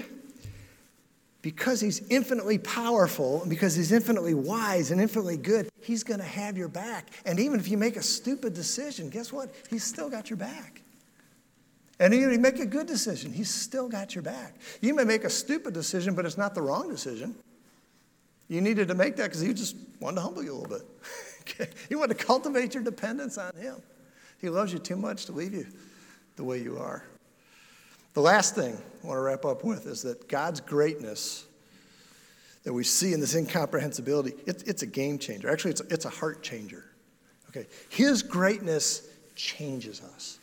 because 1.43 1.81
he's 1.81 2.07
infinitely 2.09 2.59
powerful 2.59 3.41
and 3.41 3.49
because 3.51 3.75
he's 3.75 3.93
infinitely 3.93 4.35
wise 4.35 4.91
and 4.91 5.01
infinitely 5.01 5.37
good, 5.37 5.69
he's 5.81 6.05
going 6.05 6.21
to 6.21 6.27
have 6.27 6.57
your 6.59 6.69
back. 6.69 7.11
And 7.25 7.41
even 7.41 7.59
if 7.59 7.69
you 7.69 7.79
make 7.79 7.97
a 7.97 8.03
stupid 8.03 8.53
decision, 8.55 9.09
guess 9.09 9.33
what? 9.33 9.55
He's 9.71 9.85
still 9.85 10.11
got 10.11 10.29
your 10.29 10.37
back. 10.37 10.83
And 11.99 12.15
even 12.15 12.29
if 12.29 12.33
you 12.35 12.41
make 12.41 12.59
a 12.59 12.67
good 12.67 12.87
decision, 12.87 13.33
he's 13.33 13.51
still 13.51 13.89
got 13.89 14.15
your 14.15 14.23
back. 14.23 14.55
You 14.81 14.95
may 14.95 15.05
make 15.05 15.25
a 15.25 15.31
stupid 15.31 15.75
decision, 15.75 16.15
but 16.15 16.25
it's 16.25 16.39
not 16.39 16.55
the 16.55 16.63
wrong 16.63 16.89
decision. 16.89 17.35
You 18.49 18.61
needed 18.61 18.89
to 18.89 18.95
make 18.95 19.17
that 19.17 19.25
because 19.25 19.41
he 19.41 19.55
just 19.55 19.77
wanted 20.01 20.17
to 20.17 20.23
humble 20.23 20.43
you 20.43 20.53
a 20.53 20.57
little 20.57 20.79
bit. 20.79 20.87
okay? 21.43 21.71
He 21.89 21.95
wanted 21.95 22.19
to 22.19 22.25
cultivate 22.25 22.75
your 22.75 22.83
dependence 22.83 23.39
on 23.39 23.55
him. 23.55 23.77
He 24.41 24.49
loves 24.49 24.73
you 24.73 24.79
too 24.79 24.97
much 24.97 25.27
to 25.27 25.33
leave 25.33 25.55
you 25.55 25.67
the 26.37 26.45
way 26.45 26.59
you 26.61 26.79
are. 26.79 27.05
The 28.15 28.21
last 28.21 28.55
thing 28.55 28.77
I 29.03 29.07
want 29.07 29.19
to 29.19 29.23
wrap 29.23 29.45
up 29.45 29.65
with 29.65 29.87
is 29.87 30.03
that 30.03 30.29
God's 30.29 30.61
greatness 30.61 31.47
that 32.65 32.73
we 32.73 32.85
see 32.85 33.13
in 33.13 33.21
this 33.21 33.35
incomprehensibility, 33.35 34.35
it, 34.47 34.65
it's 34.67 34.83
a 34.83 34.87
game 34.87 35.19
changer. 35.19 35.51
Actually, 35.51 35.71
it's 35.73 35.81
a, 35.81 35.87
it's 35.91 36.05
a 36.05 36.11
heart 36.11 36.43
changer. 36.43 36.85
Okay, 37.49 37.67
His 37.89 38.23
greatness 38.23 39.09
changes 39.35 40.03
us. 40.03 40.39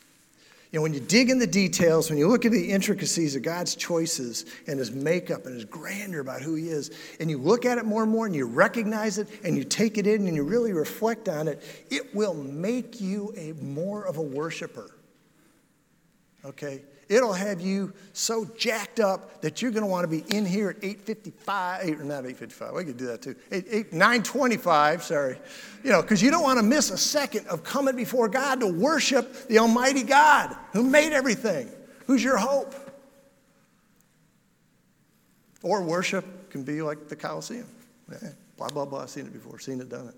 You 0.72 0.80
know, 0.80 0.84
when 0.84 0.94
you 0.94 1.00
dig 1.00 1.30
in 1.30 1.40
the 1.40 1.48
details, 1.48 2.10
when 2.10 2.20
you 2.20 2.28
look 2.28 2.44
at 2.44 2.52
the 2.52 2.72
intricacies 2.72 3.38
of 3.38 3.42
God's 3.42 3.76
choices 3.76 4.46
and 4.68 4.78
His 4.80 4.92
makeup 4.92 5.46
and 5.46 5.56
His 5.56 5.64
grandeur 5.64 6.20
about 6.20 6.42
who 6.42 6.56
He 6.56 6.68
is, 6.68 6.92
and 7.20 7.30
you 7.30 7.38
look 7.38 7.66
at 7.66 7.78
it 7.78 7.86
more 7.86 8.04
and 8.04 8.12
more 8.12 8.26
and 8.26 8.36
you 8.36 8.46
recognize 8.46 9.18
it 9.18 9.30
and 9.46 9.56
you 9.56 9.64
take 9.64 9.98
it 9.98 10.08
in 10.08 10.28
and 10.28 10.36
you 10.36 10.44
really 10.44 10.74
reflect 10.74 11.30
on 11.30 11.48
it, 11.48 11.64
it 11.90 12.14
will 12.14 12.34
make 12.34 13.00
you 13.00 13.34
a 13.38 13.54
more 13.64 14.04
of 14.04 14.18
a 14.18 14.22
worshiper. 14.22 14.92
Okay? 16.44 16.82
It'll 17.10 17.34
have 17.34 17.62
you 17.62 17.94
so 18.12 18.46
jacked 18.58 19.00
up 19.00 19.42
that 19.42 19.62
you're 19.62 19.72
going 19.72 19.84
to 19.84 19.90
want 19.90 20.04
to 20.04 20.10
be 20.10 20.26
in 20.36 20.46
here 20.46 20.70
at 20.70 20.82
8.55, 20.82 22.02
or 22.02 22.04
not 22.04 22.26
8.55, 22.26 22.76
we 22.76 22.84
could 22.84 22.98
do 22.98 23.06
that 23.08 23.22
too, 23.22 23.36
8, 23.52 23.66
8, 23.70 23.92
9.25, 23.92 25.02
sorry. 25.02 25.38
You 25.84 25.92
know, 25.92 26.02
because 26.02 26.22
you 26.22 26.32
don't 26.32 26.44
want 26.44 26.60
to 26.60 26.64
miss 26.64 26.92
a 26.92 26.98
second 26.98 27.48
of 27.48 27.64
coming 27.64 27.96
before 27.96 28.28
God 28.28 28.60
to 28.60 28.68
worship 28.68 29.48
the 29.48 29.60
Almighty 29.60 30.04
God 30.04 30.56
who 30.74 30.84
made 30.84 31.14
everything, 31.14 31.70
who's 32.08 32.24
your 32.24 32.38
hope. 32.38 32.76
Or 35.64 35.82
worship 35.82 36.50
can 36.50 36.64
be 36.64 36.82
like 36.82 37.08
the 37.08 37.16
Colosseum. 37.16 37.68
Eh, 38.12 38.30
blah, 38.58 38.68
blah, 38.68 38.86
blah, 38.86 39.06
seen 39.06 39.26
it 39.26 39.34
before, 39.34 39.60
seen 39.60 39.80
it, 39.80 39.90
done 39.90 40.10
it. 40.10 40.16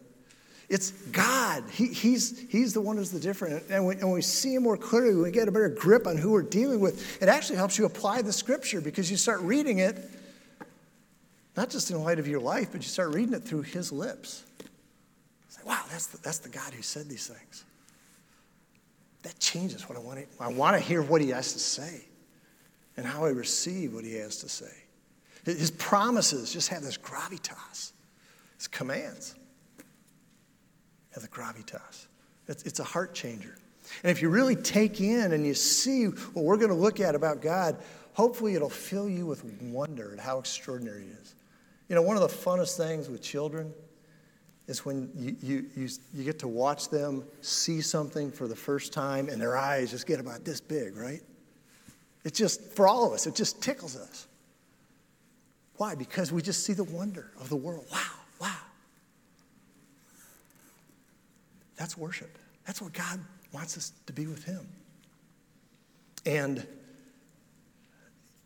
It's 0.69 0.91
God. 0.91 1.63
He, 1.71 1.88
he's, 1.88 2.47
he's 2.49 2.73
the 2.73 2.82
one 2.82 2.97
who's 2.97 3.10
the 3.10 3.19
different. 3.19 3.63
And 3.71 3.86
when, 3.86 3.97
and 3.97 4.05
when 4.05 4.13
we 4.13 4.21
see 4.21 4.53
Him 4.53 4.63
more 4.63 4.77
clearly, 4.77 5.15
we 5.15 5.32
get 5.32 5.47
a 5.47 5.51
better 5.51 5.69
grip 5.69 6.05
on 6.05 6.15
who 6.15 6.32
we're 6.32 6.43
dealing 6.43 6.79
with. 6.79 7.21
It 7.21 7.27
actually 7.27 7.55
helps 7.55 7.77
you 7.79 7.86
apply 7.86 8.21
the 8.21 8.32
Scripture 8.32 8.79
because 8.79 9.10
you 9.10 9.17
start 9.17 9.41
reading 9.41 9.79
it, 9.79 9.97
not 11.58 11.71
just 11.71 11.89
in 11.89 12.01
light 12.03 12.19
of 12.19 12.27
your 12.27 12.39
life, 12.39 12.69
but 12.71 12.82
you 12.82 12.88
start 12.88 13.15
reading 13.15 13.34
it 13.34 13.43
through 13.43 13.63
His 13.63 13.91
lips. 13.91 14.45
It's 15.47 15.58
like, 15.58 15.65
wow, 15.65 15.84
that's 15.89 16.05
the, 16.05 16.19
that's 16.19 16.38
the 16.38 16.49
God 16.49 16.71
who 16.71 16.84
said 16.84 17.10
these 17.10 17.25
things. 17.25 17.65
That 19.23 19.39
changes 19.39 19.89
what 19.89 19.97
I 19.97 20.01
want 20.01 20.19
to. 20.19 20.25
I 20.39 20.49
want 20.49 20.77
to 20.77 20.79
hear 20.82 21.01
what 21.01 21.19
He 21.19 21.29
has 21.29 21.51
to 21.53 21.60
say 21.60 22.05
and 22.95 23.08
how 23.08 23.25
I 23.25 23.29
receive 23.29 23.95
what 23.95 24.03
He 24.03 24.13
has 24.17 24.38
to 24.38 24.49
say. 24.49 24.71
His 25.45 25.71
promises 25.71 26.53
just 26.53 26.67
have 26.67 26.84
this 26.84 26.97
gravitas, 26.97 27.93
His 28.58 28.67
commands 28.67 29.34
have 31.13 31.23
the 31.23 31.29
gravitas. 31.29 32.07
It's, 32.47 32.63
it's 32.63 32.79
a 32.79 32.83
heart 32.83 33.13
changer. 33.13 33.55
And 34.03 34.11
if 34.11 34.21
you 34.21 34.29
really 34.29 34.55
take 34.55 35.01
in 35.01 35.33
and 35.33 35.45
you 35.45 35.53
see 35.53 36.05
what 36.05 36.45
we're 36.45 36.57
going 36.57 36.69
to 36.69 36.75
look 36.75 36.99
at 36.99 37.15
about 37.15 37.41
God, 37.41 37.77
hopefully 38.13 38.55
it'll 38.55 38.69
fill 38.69 39.09
you 39.09 39.25
with 39.25 39.43
wonder 39.61 40.13
at 40.13 40.19
how 40.19 40.39
extraordinary 40.39 41.03
He 41.03 41.09
is. 41.09 41.35
You 41.87 41.95
know, 41.95 42.01
one 42.01 42.15
of 42.15 42.21
the 42.21 42.27
funnest 42.27 42.77
things 42.77 43.09
with 43.09 43.21
children 43.21 43.73
is 44.67 44.85
when 44.85 45.09
you, 45.15 45.35
you, 45.41 45.65
you, 45.75 45.89
you 46.13 46.23
get 46.23 46.37
to 46.39 46.47
watch 46.47 46.89
them 46.89 47.23
see 47.41 47.81
something 47.81 48.31
for 48.31 48.47
the 48.47 48.55
first 48.55 48.93
time 48.93 49.27
and 49.27 49.41
their 49.41 49.57
eyes 49.57 49.89
just 49.89 50.05
get 50.05 50.19
about 50.19 50.45
this 50.45 50.61
big, 50.61 50.95
right? 50.95 51.21
It 52.23 52.35
just, 52.35 52.61
for 52.73 52.87
all 52.87 53.07
of 53.07 53.13
us, 53.13 53.25
it 53.25 53.33
just 53.33 53.63
tickles 53.63 53.95
us. 53.95 54.27
Why? 55.77 55.95
Because 55.95 56.31
we 56.31 56.43
just 56.43 56.63
see 56.65 56.73
the 56.73 56.83
wonder 56.83 57.31
of 57.39 57.49
the 57.49 57.55
world. 57.55 57.85
Wow, 57.91 57.99
wow. 58.39 58.57
That's 61.79 61.97
worship. 61.97 62.37
That's 62.67 62.81
what 62.81 62.91
God 62.93 63.21
wants 63.53 63.77
us 63.77 63.93
to 64.05 64.13
be 64.13 64.27
with 64.27 64.43
Him. 64.43 64.67
And, 66.25 66.67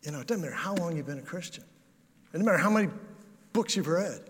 you 0.04 0.12
know, 0.12 0.20
it 0.20 0.28
doesn't 0.28 0.44
matter 0.44 0.54
how 0.54 0.76
long 0.76 0.96
you've 0.96 1.08
been 1.08 1.18
a 1.18 1.24
Christian, 1.24 1.64
it 1.64 2.32
doesn't 2.32 2.46
matter 2.46 2.60
how 2.60 2.70
many 2.70 2.90
books 3.52 3.76
you've 3.76 3.88
read. 3.88 4.22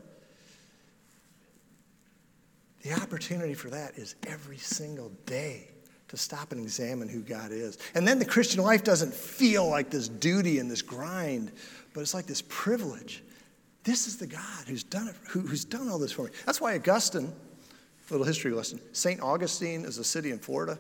The 2.82 2.94
opportunity 2.94 3.54
for 3.54 3.70
that 3.70 3.98
is 3.98 4.16
every 4.28 4.58
single 4.58 5.10
day 5.26 5.70
to 6.10 6.18
stop 6.18 6.52
and 6.52 6.62
examine 6.62 7.08
who 7.08 7.22
God 7.22 7.52
is. 7.52 7.78
And 7.96 8.08
then 8.08 8.20
the 8.20 8.26
Christian 8.26 8.62
life 8.62 8.84
doesn't 8.84 9.14
feel 9.14 9.70
like 9.70 9.90
this 9.90 10.10
duty 10.10 10.60
and 10.60 10.70
this 10.70 10.82
grind, 10.82 11.52
but 11.94 12.02
it's 12.02 12.14
like 12.14 12.26
this 12.26 12.44
privilege. 12.50 13.24
This 13.84 14.08
is 14.08 14.18
the 14.18 14.28
God 14.28 14.68
who's 14.68 14.84
done 14.84 15.08
it, 15.08 15.16
who, 15.30 15.42
who's 15.42 15.66
done 15.66 15.90
all 15.90 15.98
this 15.98 16.12
for 16.12 16.26
me. 16.26 16.32
That's 16.46 16.60
why 16.60 16.76
Augustine, 16.76 17.34
little 18.10 18.26
history 18.26 18.52
lesson, 18.52 18.80
St. 18.92 19.22
Augustine 19.22 19.86
is 19.86 19.98
a 19.98 20.04
city 20.04 20.32
in 20.32 20.40
Florida. 20.40 20.78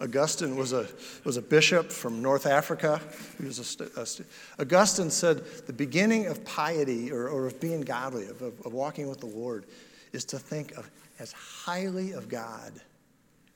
Augustine 0.00 0.56
was 0.56 0.72
a, 0.72 0.88
was 1.24 1.36
a 1.36 1.42
bishop 1.42 1.92
from 1.92 2.20
North 2.20 2.44
Africa. 2.46 3.00
He 3.38 3.46
was 3.46 3.58
a, 3.58 4.00
a 4.00 4.04
st- 4.04 4.28
Augustine 4.58 5.10
said 5.10 5.44
the 5.66 5.72
beginning 5.72 6.26
of 6.26 6.44
piety 6.44 7.12
or, 7.12 7.28
or 7.28 7.46
of 7.46 7.60
being 7.60 7.82
godly, 7.82 8.26
of, 8.26 8.42
of, 8.42 8.60
of 8.66 8.72
walking 8.72 9.08
with 9.08 9.20
the 9.20 9.26
Lord, 9.26 9.64
is 10.12 10.24
to 10.26 10.38
think 10.38 10.72
of 10.72 10.90
as 11.20 11.32
highly 11.32 12.12
of 12.12 12.28
God 12.28 12.72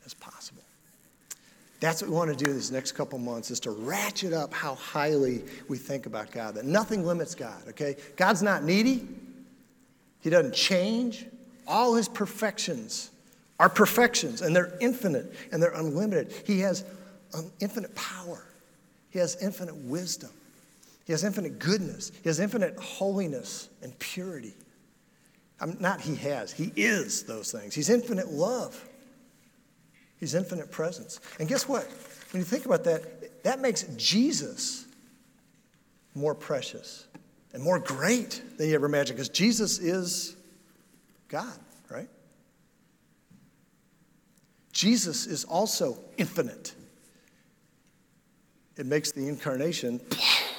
as 0.05 0.15
possible. 0.15 0.63
That's 1.81 2.01
what 2.01 2.11
we 2.11 2.17
want 2.17 2.37
to 2.37 2.45
do 2.45 2.53
this 2.53 2.71
next 2.71 2.93
couple 2.93 3.19
months 3.19 3.51
is 3.51 3.61
to 3.61 3.71
ratchet 3.71 4.33
up 4.33 4.55
how 4.55 4.77
highly 4.77 5.43
we 5.69 5.77
think 5.77 6.07
about 6.07 6.31
God. 6.31 6.55
That 6.55 6.65
nothing 6.65 7.05
limits 7.05 7.35
God, 7.35 7.61
okay? 7.69 7.97
God's 8.17 8.43
not 8.43 8.63
needy. 8.63 9.07
He 10.21 10.31
doesn't 10.31 10.55
change. 10.55 11.27
All 11.67 11.95
his 11.95 12.09
perfections 12.09 13.11
are 13.59 13.69
perfections 13.69 14.43
and 14.43 14.55
they're 14.55 14.77
infinite 14.81 15.35
and 15.53 15.63
they're 15.63 15.75
unlimited. 15.75 16.33
He 16.47 16.61
has 16.61 16.85
um, 17.35 17.51
infinite 17.61 17.95
power. 17.95 18.45
He 19.11 19.19
has 19.19 19.37
infinite 19.43 19.77
wisdom. 19.77 20.31
He 21.07 21.13
has 21.13 21.25
infinite 21.25 21.59
goodness. 21.59 22.13
He 22.23 22.29
has 22.29 22.41
infinite 22.41 22.79
holiness 22.79 23.69
and 23.83 23.97
purity. 23.99 24.55
I'm 25.61 25.77
not 25.81 26.01
he 26.01 26.17
has, 26.17 26.53
he 26.53 26.73
is 26.77 27.23
those 27.23 27.51
things. 27.51 27.75
He's 27.75 27.89
infinite 27.89 28.29
love. 28.29 28.89
He's 30.19 30.35
infinite 30.35 30.71
presence. 30.71 31.21
And 31.39 31.49
guess 31.49 31.69
what? 31.69 31.85
When 32.33 32.41
you 32.41 32.45
think 32.45 32.67
about 32.67 32.85
that, 32.85 33.43
that 33.45 33.61
makes 33.61 33.85
Jesus 33.97 34.87
more 36.15 36.35
precious 36.35 37.07
and 37.53 37.63
more 37.63 37.79
great 37.79 38.43
than 38.59 38.69
you 38.69 38.75
ever 38.75 38.87
imagined 38.87 39.17
because 39.17 39.29
Jesus 39.29 39.79
is 39.79 40.37
God, 41.29 41.59
right? 41.91 42.09
Jesus 44.73 45.27
is 45.27 45.45
also 45.45 45.99
infinite. 46.19 46.75
It 48.77 48.87
makes 48.87 49.11
the 49.13 49.27
incarnation 49.27 50.01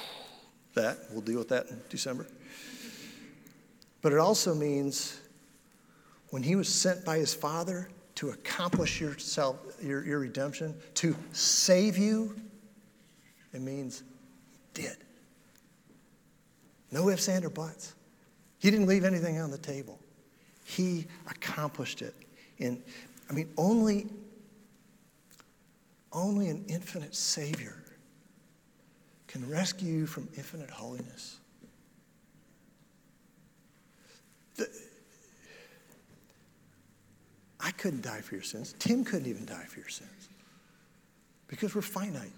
that, 0.74 0.98
we'll 1.10 1.20
deal 1.20 1.38
with 1.38 1.48
that 1.50 1.66
in 1.68 1.80
December. 1.88 2.26
But 4.02 4.12
it 4.12 4.18
also 4.18 4.54
means 4.54 5.20
when 6.30 6.42
he 6.42 6.56
was 6.56 6.68
sent 6.68 7.04
by 7.04 7.18
his 7.18 7.32
Father 7.32 7.88
to 8.16 8.30
accomplish 8.30 9.00
yourself, 9.00 9.56
your, 9.80 10.04
your 10.04 10.18
redemption, 10.18 10.74
to 10.94 11.16
save 11.32 11.96
you, 11.96 12.34
it 13.52 13.60
means 13.60 14.02
he 14.74 14.82
did. 14.82 14.96
No 16.90 17.08
ifs, 17.08 17.28
ands, 17.28 17.46
or 17.46 17.50
buts. 17.50 17.94
He 18.58 18.70
didn't 18.70 18.86
leave 18.86 19.04
anything 19.04 19.38
on 19.38 19.50
the 19.50 19.58
table. 19.58 20.00
He 20.68 21.06
accomplished 21.30 22.02
it. 22.02 22.14
In, 22.58 22.82
I 23.30 23.32
mean, 23.32 23.48
only, 23.56 24.06
only 26.12 26.50
an 26.50 26.62
infinite 26.68 27.14
Savior 27.14 27.82
can 29.28 29.48
rescue 29.48 30.00
you 30.00 30.06
from 30.06 30.28
infinite 30.36 30.68
holiness. 30.68 31.38
I 37.58 37.70
couldn't 37.70 38.02
die 38.02 38.20
for 38.20 38.34
your 38.34 38.44
sins. 38.44 38.74
Tim 38.78 39.04
couldn't 39.06 39.26
even 39.26 39.46
die 39.46 39.64
for 39.64 39.80
your 39.80 39.88
sins 39.88 40.28
because 41.46 41.74
we're 41.74 41.80
finite. 41.80 42.28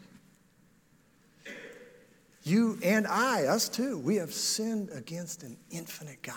You 2.45 2.79
and 2.85 3.09
I, 3.09 3.47
us 3.47 3.69
too, 3.69 3.99
we 3.99 4.17
have 4.17 4.33
sinned 4.33 4.91
against 4.95 5.43
an 5.43 5.57
infinite 5.73 6.23
God, 6.23 6.37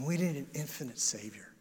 and 0.00 0.08
we 0.08 0.16
need 0.16 0.34
an 0.34 0.46
infinite 0.54 0.98
Savior. 0.98 1.52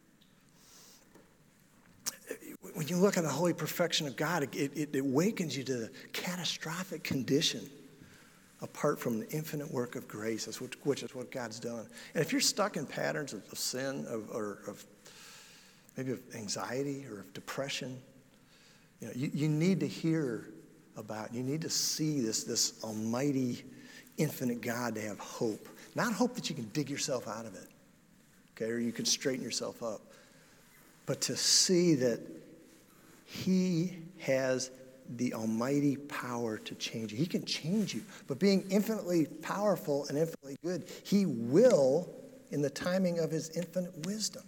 When 2.74 2.88
you 2.88 2.96
look 2.96 3.18
at 3.18 3.24
the 3.24 3.30
holy 3.30 3.54
perfection 3.54 4.08
of 4.08 4.16
God, 4.16 4.44
it, 4.44 4.56
it, 4.56 4.96
it 4.96 5.00
awakens 5.00 5.58
you 5.58 5.66
to 5.66 5.76
the 5.76 5.92
catastrophic 6.14 7.04
condition 7.04 7.70
apart 8.62 8.98
from 8.98 9.20
the 9.20 9.30
infinite 9.32 9.70
work 9.70 9.98
of 9.98 10.08
grace, 10.08 10.48
which, 10.62 10.74
which 10.84 11.04
is 11.04 11.14
what 11.14 11.32
God's 11.32 11.60
done. 11.60 11.86
And 12.14 12.22
if 12.22 12.32
you're 12.32 12.40
stuck 12.40 12.78
in 12.78 12.86
patterns 12.86 13.34
of, 13.34 13.44
of 13.52 13.58
sin 13.58 14.06
of, 14.08 14.30
or 14.32 14.60
of 14.68 14.86
maybe 15.98 16.14
of 16.14 16.22
anxiety 16.34 17.06
or 17.12 17.20
of 17.20 17.34
depression, 17.34 18.00
you, 19.02 19.08
know, 19.08 19.14
you, 19.18 19.32
you 19.34 19.50
need 19.50 19.82
to 19.82 19.88
hear 19.88 20.48
about, 20.96 21.34
you 21.34 21.44
need 21.44 21.62
to 21.64 21.70
see 21.70 22.22
this, 22.22 22.46
this 22.46 22.82
almighty, 22.86 23.66
infinite 24.18 24.62
God 24.62 24.96
to 24.96 25.02
have 25.02 25.20
hope. 25.20 25.68
Not 25.94 26.14
hope 26.14 26.36
that 26.36 26.50
you 26.50 26.56
can 26.56 26.70
dig 26.70 26.90
yourself 26.90 27.28
out 27.28 27.46
of 27.46 27.54
it, 27.56 27.68
okay, 28.60 28.72
or 28.72 28.80
you 28.80 28.92
can 28.92 29.06
straighten 29.06 29.44
yourself 29.44 29.82
up, 29.84 30.02
but 31.06 31.22
to 31.22 31.36
see 31.36 31.96
that 31.96 32.20
He 33.26 33.98
has 34.20 34.72
the 35.16 35.34
almighty 35.34 35.96
power 35.96 36.58
to 36.60 36.76
change 36.76 37.12
you. 37.12 37.18
He 37.18 37.26
can 37.26 37.44
change 37.46 37.96
you, 37.96 38.04
but 38.28 38.40
being 38.40 38.66
infinitely 38.70 39.26
powerful 39.26 40.06
and 40.06 40.18
infinitely 40.18 40.58
good, 40.64 40.88
He 41.04 41.26
will 41.26 42.10
in 42.52 42.62
the 42.62 42.70
timing 42.70 43.20
of 43.20 43.32
His 43.32 43.50
infinite 43.52 44.06
wisdom 44.06 44.44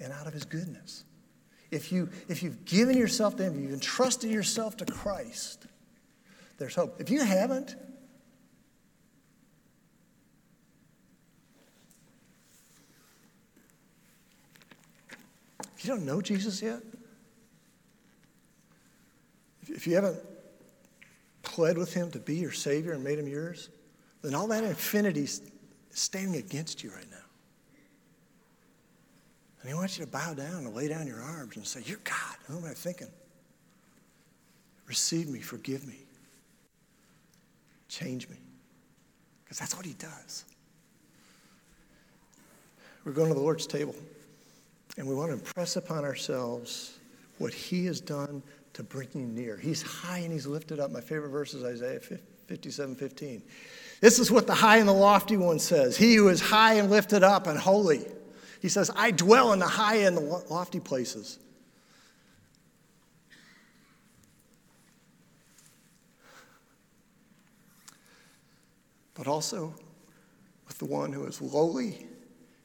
and 0.00 0.12
out 0.12 0.26
of 0.26 0.32
His 0.32 0.44
goodness. 0.44 1.04
If, 1.70 1.90
you, 1.90 2.08
if 2.28 2.42
you've 2.42 2.64
given 2.64 2.96
yourself 2.96 3.36
to 3.36 3.44
Him, 3.44 3.56
if 3.56 3.62
you've 3.62 3.72
entrusted 3.72 4.30
yourself 4.30 4.76
to 4.78 4.86
Christ, 4.86 5.66
there's 6.58 6.74
hope. 6.74 7.00
If 7.00 7.10
you 7.10 7.22
haven't, 7.22 7.76
if 15.76 15.84
you 15.84 15.90
don't 15.90 16.04
know 16.06 16.20
Jesus 16.20 16.62
yet, 16.62 16.80
if 19.68 19.86
you 19.86 19.94
haven't 19.94 20.18
pled 21.42 21.76
with 21.76 21.92
him 21.92 22.10
to 22.12 22.18
be 22.18 22.36
your 22.36 22.52
Savior 22.52 22.92
and 22.92 23.04
made 23.04 23.18
him 23.18 23.28
yours, 23.28 23.68
then 24.22 24.34
all 24.34 24.46
that 24.48 24.64
infinity 24.64 25.24
is 25.24 25.42
standing 25.90 26.36
against 26.36 26.82
you 26.82 26.90
right 26.90 27.10
now. 27.10 27.16
And 29.60 29.68
he 29.68 29.74
wants 29.74 29.98
you 29.98 30.04
to 30.04 30.10
bow 30.10 30.32
down 30.32 30.64
and 30.64 30.74
lay 30.74 30.88
down 30.88 31.06
your 31.06 31.20
arms 31.20 31.56
and 31.56 31.66
say, 31.66 31.82
You're 31.84 31.98
God. 32.04 32.36
Who 32.46 32.58
am 32.58 32.64
I 32.64 32.70
thinking? 32.70 33.08
Receive 34.86 35.28
me, 35.28 35.40
forgive 35.40 35.86
me, 35.86 35.98
change 37.88 38.28
me. 38.28 38.36
Because 39.44 39.58
that's 39.58 39.76
what 39.76 39.84
he 39.84 39.94
does. 39.94 40.44
We're 43.04 43.12
going 43.12 43.28
to 43.28 43.34
the 43.34 43.40
Lord's 43.40 43.66
table, 43.66 43.94
and 44.96 45.06
we 45.06 45.14
want 45.14 45.30
to 45.30 45.34
impress 45.34 45.76
upon 45.76 46.04
ourselves 46.04 46.98
what 47.38 47.52
he 47.52 47.86
has 47.86 48.00
done 48.00 48.42
to 48.72 48.82
bring 48.82 49.08
you 49.14 49.26
near. 49.26 49.56
He's 49.56 49.82
high 49.82 50.18
and 50.18 50.32
he's 50.32 50.46
lifted 50.46 50.80
up. 50.80 50.90
My 50.90 51.00
favorite 51.00 51.30
verse 51.30 51.54
is 51.54 51.64
Isaiah 51.64 52.00
57 52.00 52.94
15. 52.94 53.42
This 54.00 54.18
is 54.18 54.30
what 54.30 54.46
the 54.46 54.54
high 54.54 54.78
and 54.78 54.88
the 54.88 54.92
lofty 54.92 55.36
one 55.36 55.58
says 55.58 55.96
He 55.96 56.14
who 56.16 56.28
is 56.28 56.40
high 56.40 56.74
and 56.74 56.90
lifted 56.90 57.22
up 57.22 57.46
and 57.46 57.58
holy. 57.58 58.04
He 58.60 58.68
says, 58.68 58.90
I 58.96 59.10
dwell 59.10 59.52
in 59.52 59.58
the 59.58 59.66
high 59.66 59.96
and 59.96 60.16
the 60.16 60.20
lofty 60.20 60.80
places. 60.80 61.38
But 69.14 69.26
also 69.26 69.74
with 70.66 70.78
the 70.78 70.84
one 70.84 71.12
who 71.12 71.24
is 71.26 71.40
lowly 71.40 72.06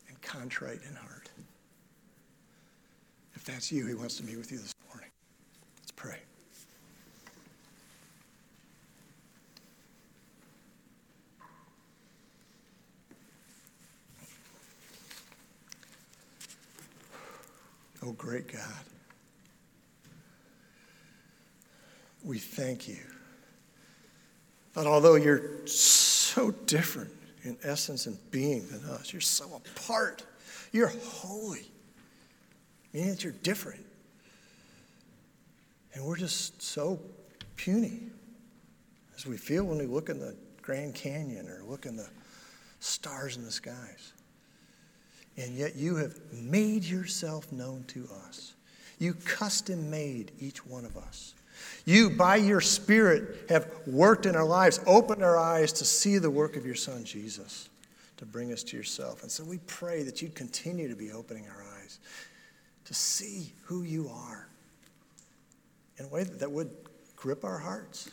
and 0.09 0.21
contrite 0.21 0.79
in 0.87 0.95
heart. 0.95 1.10
If 3.41 3.47
that's 3.47 3.71
you, 3.71 3.87
He 3.87 3.95
wants 3.95 4.17
to 4.17 4.23
meet 4.23 4.37
with 4.37 4.51
you 4.51 4.59
this 4.59 4.75
morning. 4.87 5.09
Let's 5.79 5.91
pray. 5.93 6.19
Oh, 18.03 18.11
great 18.11 18.47
God. 18.47 18.61
We 22.23 22.37
thank 22.37 22.87
you 22.87 22.99
that 24.75 24.85
although 24.85 25.15
you're 25.15 25.65
so 25.65 26.51
different 26.67 27.09
in 27.41 27.57
essence 27.63 28.05
and 28.05 28.19
being 28.29 28.67
than 28.67 28.85
us, 28.85 29.11
you're 29.11 29.19
so 29.19 29.59
apart, 29.65 30.23
you're 30.71 30.93
holy 31.03 31.71
meaning 32.93 33.11
that 33.11 33.23
you're 33.23 33.33
different. 33.43 33.85
And 35.93 36.05
we're 36.05 36.17
just 36.17 36.61
so 36.61 36.99
puny 37.55 37.99
as 39.15 39.25
we 39.25 39.37
feel 39.37 39.65
when 39.65 39.77
we 39.77 39.85
look 39.85 40.09
in 40.09 40.19
the 40.19 40.35
Grand 40.61 40.95
Canyon 40.95 41.47
or 41.49 41.63
look 41.67 41.85
in 41.85 41.95
the 41.95 42.09
stars 42.79 43.37
in 43.37 43.43
the 43.43 43.51
skies. 43.51 44.13
And 45.37 45.55
yet 45.55 45.75
you 45.75 45.95
have 45.95 46.17
made 46.33 46.83
yourself 46.83 47.51
known 47.51 47.83
to 47.89 48.07
us. 48.27 48.53
You 48.99 49.13
custom 49.13 49.89
made 49.89 50.31
each 50.39 50.65
one 50.65 50.85
of 50.85 50.97
us. 50.97 51.33
You, 51.85 52.09
by 52.09 52.37
your 52.37 52.61
Spirit, 52.61 53.45
have 53.49 53.67
worked 53.85 54.25
in 54.25 54.35
our 54.35 54.45
lives, 54.45 54.79
opened 54.85 55.23
our 55.23 55.37
eyes 55.37 55.73
to 55.73 55.85
see 55.85 56.17
the 56.17 56.29
work 56.29 56.55
of 56.55 56.65
your 56.65 56.75
Son, 56.75 57.03
Jesus, 57.03 57.69
to 58.17 58.25
bring 58.25 58.51
us 58.51 58.63
to 58.63 58.77
yourself. 58.77 59.21
And 59.23 59.31
so 59.31 59.43
we 59.43 59.59
pray 59.67 60.03
that 60.03 60.21
you'd 60.21 60.35
continue 60.35 60.87
to 60.87 60.95
be 60.95 61.11
opening 61.11 61.47
our 61.47 61.63
eyes 61.79 61.99
to 62.91 62.97
see 62.97 63.53
who 63.63 63.83
you 63.83 64.09
are 64.09 64.49
in 65.97 66.03
a 66.03 66.07
way 66.09 66.25
that 66.25 66.51
would 66.51 66.69
grip 67.15 67.45
our 67.45 67.57
hearts, 67.57 68.11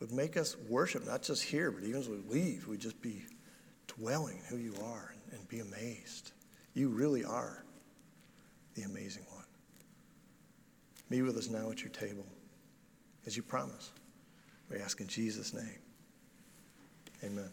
would 0.00 0.10
make 0.10 0.38
us 0.38 0.56
worship, 0.70 1.04
not 1.04 1.22
just 1.22 1.42
here, 1.42 1.70
but 1.70 1.84
even 1.84 2.00
as 2.00 2.08
we 2.08 2.16
leave, 2.30 2.66
we'd 2.66 2.80
just 2.80 3.02
be 3.02 3.22
dwelling 3.88 4.38
in 4.38 4.44
who 4.44 4.56
you 4.56 4.74
are 4.82 5.12
and, 5.12 5.38
and 5.38 5.48
be 5.48 5.60
amazed. 5.60 6.32
You 6.72 6.88
really 6.88 7.24
are 7.24 7.62
the 8.74 8.84
amazing 8.84 9.24
one. 9.30 9.44
Be 11.10 11.20
with 11.20 11.36
us 11.36 11.50
now 11.50 11.70
at 11.70 11.82
your 11.82 11.90
table, 11.90 12.24
as 13.26 13.36
you 13.36 13.42
promise. 13.42 13.92
We 14.70 14.78
ask 14.78 14.98
in 15.02 15.08
Jesus' 15.08 15.52
name. 15.52 15.78
Amen. 17.22 17.50